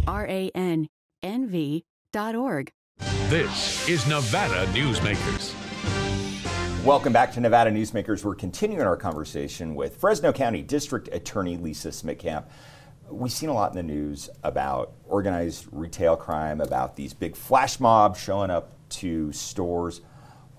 R 0.06 0.24
A 0.28 0.52
N 0.54 0.86
N 1.24 1.48
V 1.48 1.82
dot 2.12 2.36
org. 2.36 2.70
This 3.28 3.88
is 3.88 4.06
Nevada 4.06 4.70
Newsmakers. 4.70 5.52
Welcome 6.84 7.12
back 7.12 7.32
to 7.32 7.40
Nevada 7.40 7.72
Newsmakers. 7.72 8.22
We're 8.22 8.36
continuing 8.36 8.86
our 8.86 8.96
conversation 8.96 9.74
with 9.74 9.96
Fresno 9.96 10.32
County 10.32 10.62
District 10.62 11.08
Attorney 11.10 11.56
Lisa 11.56 11.88
Smittcamp. 11.88 12.44
We've 13.12 13.30
seen 13.30 13.50
a 13.50 13.52
lot 13.52 13.70
in 13.72 13.76
the 13.76 13.82
news 13.82 14.30
about 14.42 14.94
organized 15.06 15.66
retail 15.70 16.16
crime, 16.16 16.60
about 16.62 16.96
these 16.96 17.12
big 17.12 17.36
flash 17.36 17.78
mobs 17.78 18.18
showing 18.18 18.50
up 18.50 18.72
to 18.90 19.32
stores. 19.32 20.00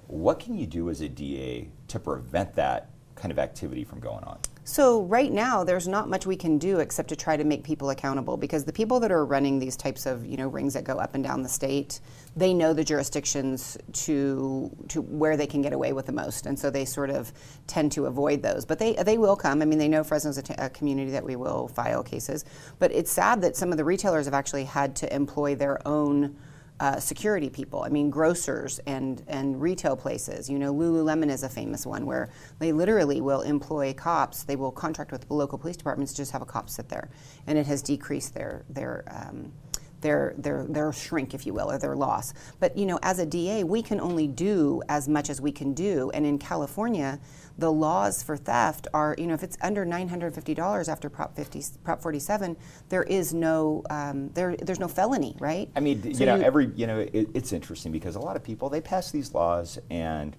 What 0.08 0.40
can 0.40 0.56
you 0.56 0.68
do 0.68 0.90
as 0.92 1.02
a 1.02 1.10
DA 1.10 1.70
to 1.88 2.00
prevent 2.00 2.54
that 2.54 2.92
kind 3.16 3.32
of 3.32 3.40
activity 3.40 3.84
from 3.84 4.00
going 4.00 4.24
on? 4.24 4.38
So 4.66 5.02
right 5.02 5.32
now, 5.32 5.66
there's 5.66 5.90
not 5.90 6.08
much 6.08 6.26
we 6.26 6.38
can 6.38 6.58
do 6.58 6.80
except 6.80 7.10
to 7.10 7.18
try 7.18 7.36
to 7.36 7.44
make 7.44 7.66
people 7.66 7.90
accountable 7.90 8.38
because 8.38 8.64
the 8.64 8.72
people 8.72 9.02
that 9.02 9.12
are 9.12 9.26
running 9.26 9.60
these 9.60 9.76
types 9.76 10.06
of 10.06 10.26
you 10.26 10.38
know 10.38 10.48
rings 10.48 10.74
that 10.74 10.86
go 10.86 10.98
up 10.98 11.16
and 11.16 11.24
down 11.24 11.44
the 11.44 11.50
state, 11.50 12.00
they 12.38 12.54
know 12.54 12.72
the 12.72 12.84
jurisdictions 12.84 13.78
to 13.92 14.74
to 14.88 15.02
where 15.02 15.36
they 15.36 15.48
can 15.48 15.62
get 15.62 15.74
away 15.74 15.92
with 15.92 16.06
the 16.06 16.14
most, 16.14 16.46
and 16.46 16.58
so 16.58 16.70
they 16.70 16.86
sort 16.86 17.10
of 17.10 17.34
tend 17.68 17.92
to 17.92 18.06
avoid 18.06 18.42
those. 18.42 18.64
But 18.64 18.80
they 18.80 18.94
they 18.94 19.18
will 19.18 19.36
come. 19.36 19.62
I 19.62 19.66
mean, 19.66 19.80
they 19.80 19.90
know 19.90 20.04
Fresno's 20.04 20.38
a, 20.38 20.42
t- 20.42 20.56
a 20.58 20.70
community 20.70 21.12
that 21.12 21.26
we 21.26 21.36
will 21.36 21.68
file 21.68 22.02
cases. 22.02 22.46
But 22.80 22.94
it's 22.94 23.12
sad 23.12 23.42
that 23.42 23.58
some 23.58 23.72
of 23.72 23.78
the 23.78 23.84
retailers 23.84 24.26
have 24.26 24.34
actually 24.34 24.64
had 24.64 24.96
to 24.98 25.14
employ 25.14 25.56
their 25.56 25.86
own 25.86 26.38
uh, 26.84 27.00
security 27.00 27.50
people. 27.50 27.82
I 27.84 27.88
mean, 27.88 28.10
grocers 28.10 28.78
and, 28.86 29.24
and 29.30 29.62
retail 29.62 29.96
places. 29.96 30.50
You 30.50 30.60
know, 30.60 30.74
Lululemon 30.74 31.32
is 31.32 31.44
a 31.44 31.48
famous 31.48 31.86
one 31.86 32.06
where 32.06 32.30
they 32.60 32.74
literally 32.74 33.22
will 33.22 33.40
employ 33.40 33.94
cops. 33.94 34.44
They 34.44 34.58
will 34.58 34.70
contract 34.72 35.14
with 35.14 35.26
local 35.32 35.58
police 35.58 35.78
departments 35.78 36.12
to 36.12 36.18
just 36.18 36.34
have 36.34 36.42
a 36.42 36.46
cop 36.46 36.70
sit 36.70 36.90
there, 36.90 37.10
and 37.48 37.58
it 37.58 37.66
has 37.68 37.82
decreased 37.82 38.34
their 38.34 38.66
their. 38.70 39.06
Um, 39.08 39.54
their, 40.02 40.34
their, 40.38 40.66
their 40.66 40.92
shrink, 40.92 41.34
if 41.34 41.46
you 41.46 41.54
will, 41.54 41.72
or 41.72 41.78
their 41.78 41.96
loss. 41.96 42.34
But 42.60 42.78
you 42.78 42.86
know, 42.86 43.00
as 43.04 43.20
a 43.20 43.26
DA, 43.26 43.64
we 43.64 43.82
can 43.82 44.02
only 44.02 44.28
do 44.28 44.82
as 44.90 45.08
much 45.08 45.30
as 45.30 45.40
we 45.40 45.50
can 45.50 45.74
do. 45.74 46.12
And 46.14 46.26
in 46.26 46.38
California, 46.38 47.22
the 47.58 47.72
laws 47.72 48.24
for 48.24 48.36
theft 48.36 48.88
are, 48.94 49.16
you 49.18 49.28
know, 49.28 49.34
if 49.34 49.44
it's 49.44 49.58
under 49.62 49.86
$950 49.86 50.90
after 50.90 51.10
Prop 51.10 51.36
50, 51.36 51.62
Prop 51.84 52.02
47, 52.02 52.58
there 52.90 53.04
is 53.04 53.34
no, 53.34 53.84
um, 53.90 54.30
there, 54.34 54.56
there's 54.56 54.80
no 54.80 54.88
felony, 54.88 55.36
right? 55.40 55.70
I 55.76 55.80
mean, 55.80 56.02
so 56.02 56.20
you 56.20 56.26
know, 56.26 56.36
you, 56.36 56.42
every, 56.42 56.72
you 56.76 56.88
know, 56.88 57.00
it, 57.00 57.30
it's 57.34 57.54
interesting 57.54 57.92
because 57.92 58.16
a 58.16 58.20
lot 58.20 58.36
of 58.36 58.44
people 58.44 58.70
they 58.70 58.82
pass 58.82 59.12
these 59.12 59.34
laws 59.34 59.78
and, 59.92 60.36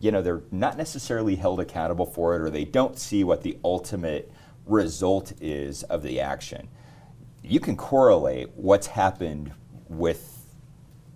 you 0.00 0.10
know, 0.10 0.22
they're 0.22 0.42
not 0.50 0.78
necessarily 0.78 1.36
held 1.36 1.60
accountable 1.60 2.06
for 2.06 2.34
it, 2.34 2.40
or 2.40 2.50
they 2.50 2.64
don't 2.64 2.98
see 2.98 3.22
what 3.22 3.42
the 3.42 3.58
ultimate 3.64 4.30
result 4.64 5.32
is 5.40 5.82
of 5.84 6.02
the 6.02 6.20
action. 6.20 6.68
You 7.42 7.60
can 7.60 7.76
correlate 7.76 8.50
what's 8.56 8.86
happened 8.86 9.52
with 9.88 10.32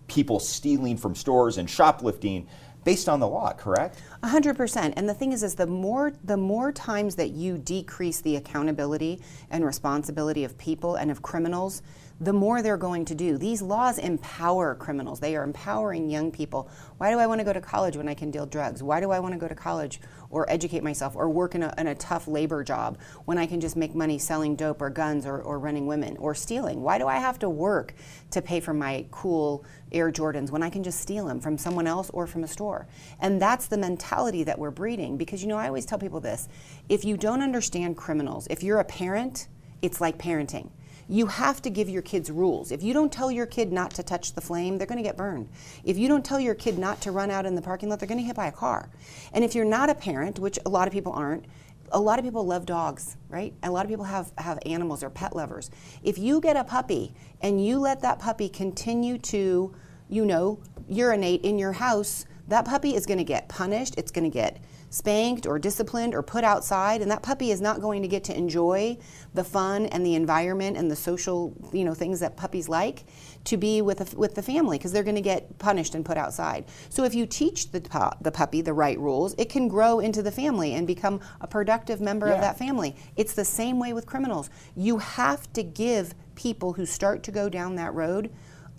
people 0.06 0.38
stealing 0.38 0.96
from 0.96 1.14
stores 1.14 1.56
and 1.56 1.68
shoplifting 1.68 2.46
based 2.84 3.08
on 3.08 3.20
the 3.20 3.28
law, 3.28 3.52
correct? 3.52 4.00
A 4.22 4.28
hundred 4.28 4.56
percent. 4.56 4.94
And 4.96 5.08
the 5.08 5.14
thing 5.14 5.32
is, 5.32 5.42
is 5.42 5.54
the 5.54 5.66
more 5.66 6.12
the 6.24 6.36
more 6.36 6.72
times 6.72 7.16
that 7.16 7.30
you 7.30 7.58
decrease 7.58 8.20
the 8.20 8.36
accountability 8.36 9.20
and 9.50 9.64
responsibility 9.64 10.44
of 10.44 10.56
people 10.58 10.96
and 10.96 11.10
of 11.10 11.22
criminals, 11.22 11.82
the 12.20 12.32
more 12.34 12.60
they're 12.60 12.76
going 12.76 13.06
to 13.06 13.14
do. 13.14 13.38
These 13.38 13.62
laws 13.62 13.98
empower 13.98 14.74
criminals. 14.74 15.20
They 15.20 15.34
are 15.36 15.42
empowering 15.42 16.10
young 16.10 16.30
people. 16.30 16.68
Why 16.98 17.10
do 17.10 17.18
I 17.18 17.26
want 17.26 17.40
to 17.40 17.44
go 17.44 17.52
to 17.54 17.62
college 17.62 17.96
when 17.96 18.08
I 18.08 18.14
can 18.14 18.30
deal 18.30 18.44
drugs? 18.44 18.82
Why 18.82 19.00
do 19.00 19.10
I 19.10 19.20
want 19.20 19.32
to 19.32 19.40
go 19.40 19.48
to 19.48 19.54
college 19.54 20.02
or 20.28 20.48
educate 20.50 20.82
myself 20.82 21.16
or 21.16 21.30
work 21.30 21.54
in 21.54 21.62
a, 21.62 21.72
in 21.78 21.86
a 21.86 21.94
tough 21.94 22.28
labor 22.28 22.62
job 22.62 22.98
when 23.24 23.38
I 23.38 23.46
can 23.46 23.58
just 23.58 23.74
make 23.74 23.94
money 23.94 24.18
selling 24.18 24.54
dope 24.54 24.82
or 24.82 24.90
guns 24.90 25.24
or, 25.24 25.40
or 25.40 25.58
running 25.58 25.86
women 25.86 26.18
or 26.18 26.34
stealing? 26.34 26.82
Why 26.82 26.98
do 26.98 27.08
I 27.08 27.16
have 27.16 27.38
to 27.38 27.48
work 27.48 27.94
to 28.32 28.42
pay 28.42 28.60
for 28.60 28.74
my 28.74 29.06
cool 29.10 29.64
Air 29.90 30.12
Jordans 30.12 30.50
when 30.50 30.62
I 30.62 30.68
can 30.68 30.82
just 30.82 31.00
steal 31.00 31.24
them 31.24 31.40
from 31.40 31.56
someone 31.56 31.86
else 31.86 32.10
or 32.10 32.26
from 32.26 32.44
a 32.44 32.48
store? 32.48 32.86
And 33.20 33.40
that's 33.40 33.66
the 33.66 33.78
mentality 33.78 34.44
that 34.44 34.58
we're 34.58 34.70
breeding 34.70 35.16
because, 35.16 35.40
you 35.42 35.48
know, 35.48 35.56
I 35.56 35.68
always 35.68 35.86
tell 35.86 35.98
people 35.98 36.20
this 36.20 36.48
if 36.90 37.02
you 37.02 37.16
don't 37.16 37.40
understand 37.40 37.96
criminals, 37.96 38.46
if 38.50 38.62
you're 38.62 38.78
a 38.78 38.84
parent, 38.84 39.48
it's 39.80 40.02
like 40.02 40.18
parenting 40.18 40.68
you 41.10 41.26
have 41.26 41.60
to 41.60 41.70
give 41.70 41.88
your 41.88 42.02
kids 42.02 42.30
rules. 42.30 42.70
If 42.70 42.84
you 42.84 42.94
don't 42.94 43.12
tell 43.12 43.32
your 43.32 43.44
kid 43.44 43.72
not 43.72 43.90
to 43.94 44.02
touch 44.04 44.32
the 44.34 44.40
flame, 44.40 44.78
they're 44.78 44.86
going 44.86 44.96
to 44.96 45.02
get 45.02 45.16
burned. 45.16 45.48
If 45.84 45.98
you 45.98 46.06
don't 46.06 46.24
tell 46.24 46.38
your 46.38 46.54
kid 46.54 46.78
not 46.78 47.00
to 47.00 47.10
run 47.10 47.32
out 47.32 47.46
in 47.46 47.56
the 47.56 47.62
parking 47.62 47.88
lot, 47.88 47.98
they're 47.98 48.06
going 48.06 48.18
to 48.18 48.22
get 48.22 48.28
hit 48.28 48.36
by 48.36 48.46
a 48.46 48.52
car. 48.52 48.88
And 49.32 49.42
if 49.42 49.56
you're 49.56 49.64
not 49.64 49.90
a 49.90 49.94
parent, 49.96 50.38
which 50.38 50.56
a 50.64 50.68
lot 50.68 50.86
of 50.86 50.94
people 50.94 51.12
aren't, 51.12 51.46
a 51.90 51.98
lot 51.98 52.20
of 52.20 52.24
people 52.24 52.46
love 52.46 52.64
dogs, 52.64 53.16
right? 53.28 53.52
A 53.64 53.70
lot 53.72 53.84
of 53.84 53.90
people 53.90 54.04
have, 54.04 54.30
have 54.38 54.60
animals 54.64 55.02
or 55.02 55.10
pet 55.10 55.34
lovers. 55.34 55.72
If 56.04 56.16
you 56.16 56.40
get 56.40 56.56
a 56.56 56.62
puppy 56.62 57.12
and 57.40 57.64
you 57.64 57.80
let 57.80 58.00
that 58.02 58.20
puppy 58.20 58.48
continue 58.48 59.18
to, 59.18 59.74
you 60.08 60.24
know, 60.24 60.60
urinate 60.88 61.42
in 61.42 61.58
your 61.58 61.72
house, 61.72 62.24
that 62.46 62.64
puppy 62.64 62.94
is 62.94 63.04
going 63.04 63.18
to 63.18 63.24
get 63.24 63.48
punished. 63.48 63.94
It's 63.98 64.12
going 64.12 64.30
to 64.30 64.32
get 64.32 64.62
spanked 64.90 65.46
or 65.46 65.58
disciplined 65.58 66.14
or 66.14 66.22
put 66.22 66.42
outside 66.42 67.00
and 67.00 67.10
that 67.10 67.22
puppy 67.22 67.52
is 67.52 67.60
not 67.60 67.80
going 67.80 68.02
to 68.02 68.08
get 68.08 68.24
to 68.24 68.36
enjoy 68.36 68.98
the 69.34 69.44
fun 69.44 69.86
and 69.86 70.04
the 70.04 70.16
environment 70.16 70.76
and 70.76 70.90
the 70.90 70.96
social 70.96 71.54
you 71.72 71.84
know 71.84 71.94
things 71.94 72.18
that 72.20 72.36
puppies 72.36 72.68
like 72.68 73.04
to 73.44 73.56
be 73.56 73.80
with, 73.80 74.00
a, 74.00 74.16
with 74.18 74.34
the 74.34 74.42
family 74.42 74.76
because 74.76 74.92
they're 74.92 75.04
going 75.04 75.14
to 75.14 75.22
get 75.22 75.58
punished 75.58 75.94
and 75.94 76.04
put 76.04 76.18
outside. 76.18 76.66
So 76.90 77.04
if 77.04 77.14
you 77.14 77.24
teach 77.24 77.70
the, 77.70 77.80
pu- 77.80 78.16
the 78.20 78.30
puppy 78.30 78.60
the 78.60 78.72
right 78.72 78.98
rules 78.98 79.34
it 79.38 79.48
can 79.48 79.68
grow 79.68 80.00
into 80.00 80.22
the 80.22 80.32
family 80.32 80.74
and 80.74 80.86
become 80.86 81.20
a 81.40 81.46
productive 81.46 82.00
member 82.00 82.26
yeah. 82.26 82.34
of 82.34 82.40
that 82.40 82.58
family. 82.58 82.96
It's 83.16 83.34
the 83.34 83.44
same 83.44 83.78
way 83.78 83.92
with 83.92 84.06
criminals. 84.06 84.50
You 84.74 84.98
have 84.98 85.50
to 85.52 85.62
give 85.62 86.14
people 86.34 86.72
who 86.72 86.84
start 86.84 87.22
to 87.22 87.30
go 87.30 87.48
down 87.48 87.76
that 87.76 87.94
road 87.94 88.30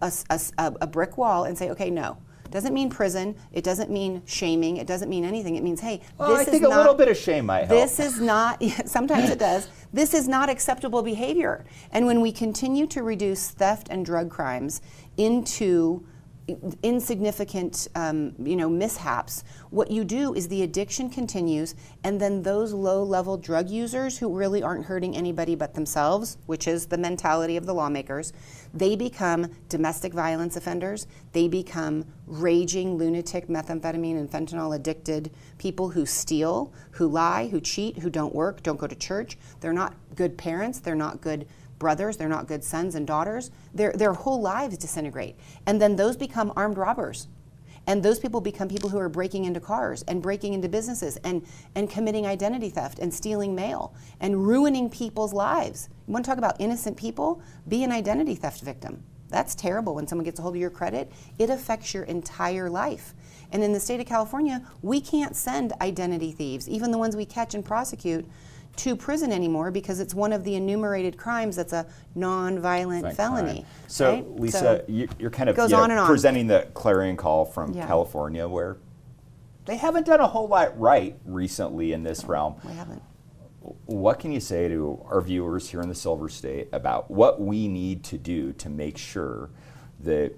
a, 0.01 0.11
a, 0.29 0.73
a 0.81 0.87
brick 0.87 1.17
wall 1.17 1.45
and 1.45 1.57
say 1.57 1.69
okay 1.69 1.89
no 1.89 2.17
doesn't 2.51 2.73
mean 2.73 2.89
prison. 2.89 3.35
It 3.51 3.63
doesn't 3.63 3.89
mean 3.89 4.21
shaming. 4.25 4.77
It 4.77 4.87
doesn't 4.87 5.09
mean 5.09 5.25
anything. 5.25 5.55
It 5.55 5.63
means, 5.63 5.79
hey, 5.79 6.01
well, 6.17 6.29
this 6.29 6.39
I 6.39 6.43
think 6.43 6.63
is 6.63 6.67
a 6.67 6.69
not, 6.69 6.77
little 6.77 6.93
bit 6.93 7.07
of 7.07 7.17
shame 7.17 7.45
might 7.45 7.65
help. 7.65 7.69
This 7.69 7.99
is 7.99 8.19
not. 8.19 8.61
Sometimes 8.85 9.29
it 9.29 9.39
does. 9.39 9.67
This 9.93 10.13
is 10.13 10.27
not 10.27 10.49
acceptable 10.49 11.01
behavior. 11.01 11.65
And 11.91 12.05
when 12.05 12.21
we 12.21 12.31
continue 12.31 12.87
to 12.87 13.03
reduce 13.03 13.51
theft 13.51 13.87
and 13.89 14.05
drug 14.05 14.29
crimes 14.29 14.81
into 15.17 16.05
insignificant 16.83 17.87
um, 17.95 18.33
you 18.39 18.55
know 18.55 18.69
mishaps. 18.69 19.43
What 19.69 19.91
you 19.91 20.03
do 20.03 20.33
is 20.33 20.47
the 20.47 20.63
addiction 20.63 21.09
continues 21.09 21.75
and 22.03 22.19
then 22.19 22.43
those 22.43 22.73
low 22.73 23.03
level 23.03 23.37
drug 23.37 23.69
users 23.69 24.17
who 24.17 24.35
really 24.35 24.61
aren't 24.61 24.85
hurting 24.85 25.15
anybody 25.15 25.55
but 25.55 25.73
themselves 25.73 26.37
which 26.45 26.67
is 26.67 26.87
the 26.87 26.97
mentality 26.97 27.57
of 27.57 27.65
the 27.65 27.73
lawmakers 27.73 28.33
they 28.73 28.95
become 28.95 29.51
domestic 29.67 30.13
violence 30.13 30.55
offenders. 30.55 31.07
They 31.33 31.47
become 31.47 32.05
raging 32.25 32.97
lunatic 32.97 33.47
methamphetamine 33.47 34.17
and 34.17 34.31
fentanyl 34.31 34.75
addicted 34.75 35.31
people 35.57 35.89
who 35.89 36.05
steal 36.05 36.73
who 36.91 37.07
lie 37.07 37.47
who 37.47 37.59
cheat 37.59 37.99
who 37.99 38.09
don't 38.09 38.33
work 38.33 38.63
don't 38.63 38.79
go 38.79 38.87
to 38.87 38.95
church. 38.95 39.37
They're 39.59 39.73
not 39.73 39.95
good 40.15 40.37
parents. 40.37 40.79
They're 40.79 40.95
not 40.95 41.21
good 41.21 41.47
brothers, 41.81 42.15
they're 42.15 42.29
not 42.29 42.47
good 42.47 42.63
sons 42.63 42.93
and 42.93 43.07
daughters. 43.07 43.49
Their, 43.73 43.91
their 43.91 44.13
whole 44.13 44.39
lives 44.39 44.77
disintegrate. 44.77 45.35
And 45.65 45.81
then 45.81 45.95
those 45.95 46.15
become 46.15 46.53
armed 46.55 46.77
robbers. 46.77 47.27
And 47.87 48.03
those 48.03 48.19
people 48.19 48.39
become 48.39 48.67
people 48.67 48.89
who 48.89 48.99
are 48.99 49.09
breaking 49.09 49.45
into 49.45 49.59
cars 49.59 50.03
and 50.03 50.21
breaking 50.21 50.53
into 50.53 50.69
businesses 50.69 51.17
and, 51.23 51.43
and 51.73 51.89
committing 51.89 52.27
identity 52.27 52.69
theft 52.69 52.99
and 52.99 53.11
stealing 53.11 53.55
mail 53.55 53.95
and 54.19 54.47
ruining 54.47 54.91
people's 54.91 55.33
lives. 55.33 55.89
You 56.07 56.13
want 56.13 56.23
to 56.23 56.29
talk 56.29 56.37
about 56.37 56.61
innocent 56.61 56.95
people? 56.95 57.41
Be 57.67 57.83
an 57.83 57.91
identity 57.91 58.35
theft 58.35 58.61
victim. 58.61 59.03
That's 59.29 59.55
terrible 59.55 59.95
when 59.95 60.05
someone 60.05 60.25
gets 60.25 60.37
a 60.39 60.43
hold 60.43 60.55
of 60.55 60.61
your 60.61 60.69
credit. 60.69 61.11
It 61.39 61.49
affects 61.49 61.95
your 61.95 62.03
entire 62.03 62.69
life. 62.69 63.15
And 63.51 63.63
in 63.63 63.73
the 63.73 63.79
state 63.79 63.99
of 63.99 64.05
California, 64.05 64.63
we 64.83 65.01
can't 65.01 65.35
send 65.35 65.73
identity 65.81 66.31
thieves, 66.31 66.69
even 66.69 66.91
the 66.91 66.99
ones 66.99 67.15
we 67.15 67.25
catch 67.25 67.55
and 67.55 67.65
prosecute, 67.65 68.25
to 68.77 68.95
prison 68.95 69.31
anymore 69.31 69.71
because 69.71 69.99
it's 69.99 70.13
one 70.13 70.33
of 70.33 70.43
the 70.43 70.55
enumerated 70.55 71.17
crimes 71.17 71.55
that's 71.55 71.73
a 71.73 71.85
non-violent 72.15 73.03
Right, 73.03 73.15
felony. 73.15 73.53
right. 73.53 73.65
So, 73.87 74.11
right? 74.13 74.39
Lisa, 74.39 74.57
So 74.59 74.85
you, 74.87 75.07
you're 75.19 75.29
kind 75.29 75.49
of 75.49 75.57
you 75.57 75.67
know, 75.67 75.81
on 75.81 75.91
on. 75.91 76.07
presenting 76.07 76.47
the 76.47 76.67
clarion 76.73 77.17
call 77.17 77.45
from 77.45 77.73
Yeah. 77.73 77.85
California, 77.87 78.47
where 78.47 78.77
they 79.65 79.77
haven't 79.77 80.05
done 80.05 80.19
a 80.19 80.27
whole 80.27 80.47
lot 80.47 80.77
right 80.79 81.17
recently 81.25 81.93
in 81.93 82.03
this 82.03 82.23
realm. 82.25 82.55
we 82.65 82.73
haven't. 82.73 83.01
What 83.85 84.19
can 84.19 84.31
you 84.31 84.39
say 84.39 84.67
to 84.69 84.99
our 85.05 85.21
viewers 85.21 85.69
here 85.69 85.81
in 85.81 85.89
the 85.89 85.93
Silver 85.95 86.29
State 86.29 86.67
about 86.71 87.11
what 87.11 87.39
we 87.39 87.67
need 87.67 88.03
to 88.05 88.17
do 88.17 88.53
to 88.53 88.69
make 88.69 88.97
sure 88.97 89.51
that 89.99 90.31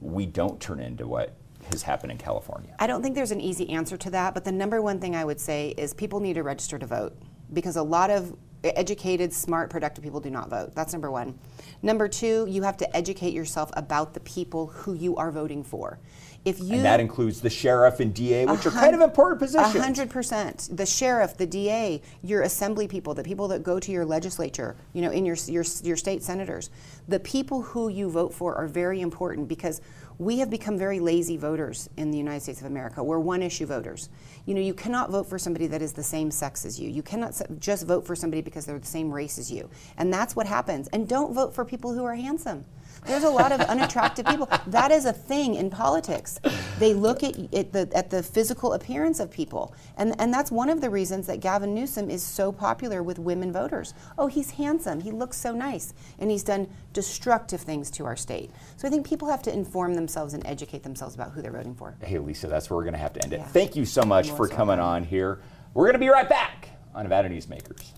we 0.00 0.26
don't 0.26 0.58
turn 0.60 0.80
into 0.80 1.06
what 1.06 1.34
has 1.70 1.82
happened 1.82 2.10
in 2.10 2.18
California? 2.18 2.74
I 2.80 2.88
don't 2.88 3.00
think 3.00 3.14
there's 3.14 3.30
an 3.30 3.40
easy 3.40 3.70
answer 3.70 3.96
to 3.98 4.10
that, 4.10 4.34
but 4.34 4.44
the 4.44 4.50
number 4.50 4.82
one 4.82 4.98
thing 4.98 5.14
I 5.14 5.24
would 5.24 5.38
say 5.38 5.72
is 5.78 5.94
people 5.94 6.18
need 6.18 6.34
to 6.34 6.42
register 6.42 6.76
to 6.80 6.86
vote 6.86 7.16
because 7.52 7.76
a 7.76 7.82
lot 7.82 8.10
of 8.10 8.36
educated, 8.64 9.32
smart, 9.32 9.70
productive 9.70 10.02
people 10.02 10.20
do 10.20 10.30
not 10.30 10.48
vote. 10.48 10.74
That's 10.74 10.92
number 10.92 11.10
one. 11.10 11.38
Number 11.82 12.08
two, 12.08 12.46
you 12.48 12.62
have 12.62 12.76
to 12.78 12.96
educate 12.96 13.34
yourself 13.34 13.70
about 13.74 14.14
the 14.14 14.20
people 14.20 14.68
who 14.68 14.94
you 14.94 15.16
are 15.16 15.30
voting 15.30 15.62
for. 15.62 15.98
If 16.44 16.60
you 16.60 16.74
and 16.74 16.84
that 16.84 17.00
includes 17.00 17.40
the 17.40 17.48
sheriff 17.48 18.00
and 18.00 18.12
DA, 18.12 18.44
which 18.44 18.66
are 18.66 18.70
kind 18.70 18.94
of 18.94 19.00
important 19.00 19.40
positions. 19.40 19.74
A 19.74 19.80
hundred 19.80 20.10
percent. 20.10 20.68
The 20.70 20.84
sheriff, 20.84 21.38
the 21.38 21.46
DA, 21.46 22.02
your 22.22 22.42
assembly 22.42 22.86
people, 22.86 23.14
the 23.14 23.22
people 23.22 23.48
that 23.48 23.62
go 23.62 23.80
to 23.80 23.90
your 23.90 24.04
legislature, 24.04 24.76
you 24.92 25.00
know, 25.00 25.10
in 25.10 25.24
your 25.24 25.36
your 25.46 25.64
your 25.82 25.96
state 25.96 26.22
senators, 26.22 26.68
the 27.08 27.18
people 27.20 27.62
who 27.62 27.88
you 27.88 28.10
vote 28.10 28.34
for 28.34 28.54
are 28.56 28.66
very 28.66 29.00
important 29.00 29.48
because 29.48 29.80
we 30.18 30.38
have 30.38 30.50
become 30.50 30.78
very 30.78 31.00
lazy 31.00 31.38
voters 31.38 31.88
in 31.96 32.10
the 32.10 32.18
United 32.18 32.42
States 32.42 32.60
of 32.60 32.66
America. 32.66 33.02
We're 33.02 33.18
one 33.18 33.42
issue 33.42 33.66
voters. 33.66 34.10
You 34.46 34.54
know, 34.54 34.60
you 34.60 34.74
cannot 34.74 35.10
vote 35.10 35.26
for 35.26 35.38
somebody 35.38 35.66
that 35.68 35.80
is 35.80 35.92
the 35.92 36.02
same 36.02 36.30
sex 36.30 36.64
as 36.64 36.78
you. 36.78 36.90
You 36.90 37.02
cannot 37.02 37.40
just 37.58 37.86
vote 37.86 38.06
for 38.06 38.14
somebody 38.14 38.42
because 38.42 38.66
they're 38.66 38.78
the 38.78 38.86
same 38.86 39.10
race 39.10 39.38
as 39.38 39.50
you. 39.50 39.70
And 39.96 40.12
that's 40.12 40.36
what 40.36 40.46
happens. 40.46 40.88
And 40.88 41.08
don't 41.08 41.32
vote 41.32 41.54
for 41.54 41.64
people 41.64 41.94
who 41.94 42.04
are 42.04 42.14
handsome. 42.14 42.64
There's 43.06 43.24
a 43.24 43.30
lot 43.30 43.52
of 43.52 43.60
unattractive 43.60 44.26
people. 44.26 44.48
That 44.66 44.90
is 44.90 45.04
a 45.04 45.12
thing 45.12 45.54
in 45.54 45.70
politics. 45.70 46.38
They 46.78 46.94
look 46.94 47.22
at, 47.22 47.38
at, 47.54 47.72
the, 47.72 47.90
at 47.94 48.10
the 48.10 48.22
physical 48.22 48.72
appearance 48.72 49.20
of 49.20 49.30
people. 49.30 49.74
And, 49.96 50.18
and 50.18 50.32
that's 50.32 50.50
one 50.50 50.70
of 50.70 50.80
the 50.80 50.90
reasons 50.90 51.26
that 51.26 51.40
Gavin 51.40 51.74
Newsom 51.74 52.10
is 52.10 52.22
so 52.22 52.50
popular 52.52 53.02
with 53.02 53.18
women 53.18 53.52
voters. 53.52 53.94
Oh, 54.18 54.26
he's 54.26 54.52
handsome. 54.52 55.00
He 55.00 55.10
looks 55.10 55.36
so 55.36 55.52
nice. 55.52 55.94
And 56.18 56.30
he's 56.30 56.42
done 56.42 56.68
destructive 56.92 57.60
things 57.60 57.90
to 57.92 58.04
our 58.04 58.16
state. 58.16 58.50
So 58.76 58.88
I 58.88 58.90
think 58.90 59.06
people 59.06 59.28
have 59.28 59.42
to 59.42 59.52
inform 59.52 59.94
themselves 59.94 60.34
and 60.34 60.46
educate 60.46 60.82
themselves 60.82 61.14
about 61.14 61.32
who 61.32 61.42
they're 61.42 61.52
voting 61.52 61.74
for. 61.74 61.96
Hey, 62.02 62.18
Lisa, 62.18 62.46
that's 62.46 62.70
where 62.70 62.76
we're 62.76 62.84
going 62.84 62.94
to 62.94 63.00
have 63.00 63.12
to 63.14 63.22
end 63.22 63.32
it. 63.32 63.40
Yeah. 63.40 63.46
Thank 63.46 63.76
you 63.76 63.84
so 63.84 64.02
much 64.02 64.28
You're 64.28 64.36
for 64.36 64.44
most 64.44 64.52
coming 64.52 64.78
on 64.78 65.04
here. 65.04 65.40
We're 65.74 65.84
going 65.84 65.94
to 65.94 65.98
be 65.98 66.08
right 66.08 66.28
back 66.28 66.68
on 66.94 67.02
Nevada 67.02 67.28
Newsmakers. 67.28 67.92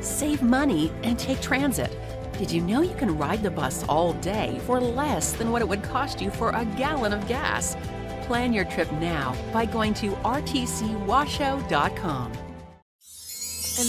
Save 0.00 0.42
money 0.42 0.92
and 1.02 1.18
take 1.18 1.40
transit. 1.40 1.96
Did 2.40 2.50
you 2.50 2.60
know 2.62 2.80
you 2.80 2.94
can 2.94 3.18
ride 3.18 3.42
the 3.42 3.50
bus 3.50 3.84
all 3.86 4.14
day 4.14 4.58
for 4.64 4.80
less 4.80 5.32
than 5.32 5.52
what 5.52 5.60
it 5.60 5.68
would 5.68 5.82
cost 5.82 6.22
you 6.22 6.30
for 6.30 6.48
a 6.52 6.64
gallon 6.64 7.12
of 7.12 7.28
gas? 7.28 7.76
Plan 8.22 8.54
your 8.54 8.64
trip 8.64 8.90
now 8.92 9.36
by 9.52 9.66
going 9.66 9.92
to 10.00 10.12
rtcwashoe.com. 10.12 12.32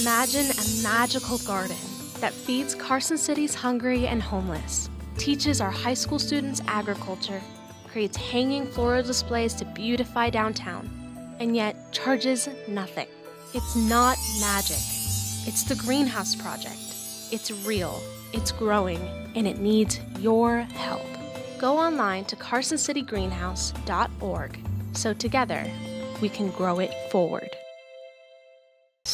Imagine 0.02 0.52
a 0.52 0.84
magical 0.84 1.38
garden 1.38 1.78
that 2.20 2.34
feeds 2.34 2.76
Carson 2.76 3.18
City's 3.18 3.56
hungry 3.56 4.08
and 4.08 4.22
homeless, 4.22 4.90
teaches 5.18 5.62
our 5.62 5.72
high 5.72 5.94
school 5.94 6.20
students 6.20 6.62
agriculture, 6.68 7.42
creates 7.88 8.18
hanging 8.18 8.68
floral 8.68 9.02
displays 9.02 9.54
to 9.54 9.64
beautify 9.64 10.30
downtown, 10.30 10.90
and 11.40 11.56
yet 11.56 11.94
charges 11.94 12.50
nothing. 12.68 13.08
It's 13.54 13.78
not 13.78 14.18
magic. 14.42 14.76
It's 15.48 15.64
the 15.64 15.76
Greenhouse 15.76 16.36
Project. 16.36 16.76
It's 17.32 17.50
real, 17.66 18.04
it's 18.34 18.52
growing, 18.52 19.00
and 19.36 19.48
it 19.48 19.60
needs 19.60 20.00
your 20.20 20.62
help. 20.62 21.06
Go 21.60 21.78
online 21.78 22.26
to 22.26 22.36
carsoncitygreenhouse.org 22.36 24.60
so 24.94 25.14
together 25.14 25.72
we 26.22 26.30
can 26.30 26.50
grow 26.52 26.80
it 26.80 26.94
forward. 27.12 27.50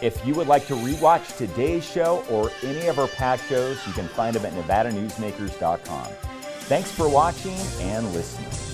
If 0.00 0.24
you 0.24 0.34
would 0.34 0.46
like 0.46 0.66
to 0.68 0.74
rewatch 0.74 1.36
today's 1.36 1.84
show 1.84 2.24
or 2.30 2.52
any 2.62 2.86
of 2.86 2.98
our 3.00 3.08
past 3.08 3.48
shows, 3.48 3.84
you 3.86 3.92
can 3.92 4.06
find 4.06 4.34
them 4.34 4.46
at 4.46 4.52
nevadanewsmakers.com. 4.52 6.06
Thanks 6.68 6.92
for 6.92 7.08
watching 7.08 7.56
and 7.80 8.12
listening. 8.12 8.67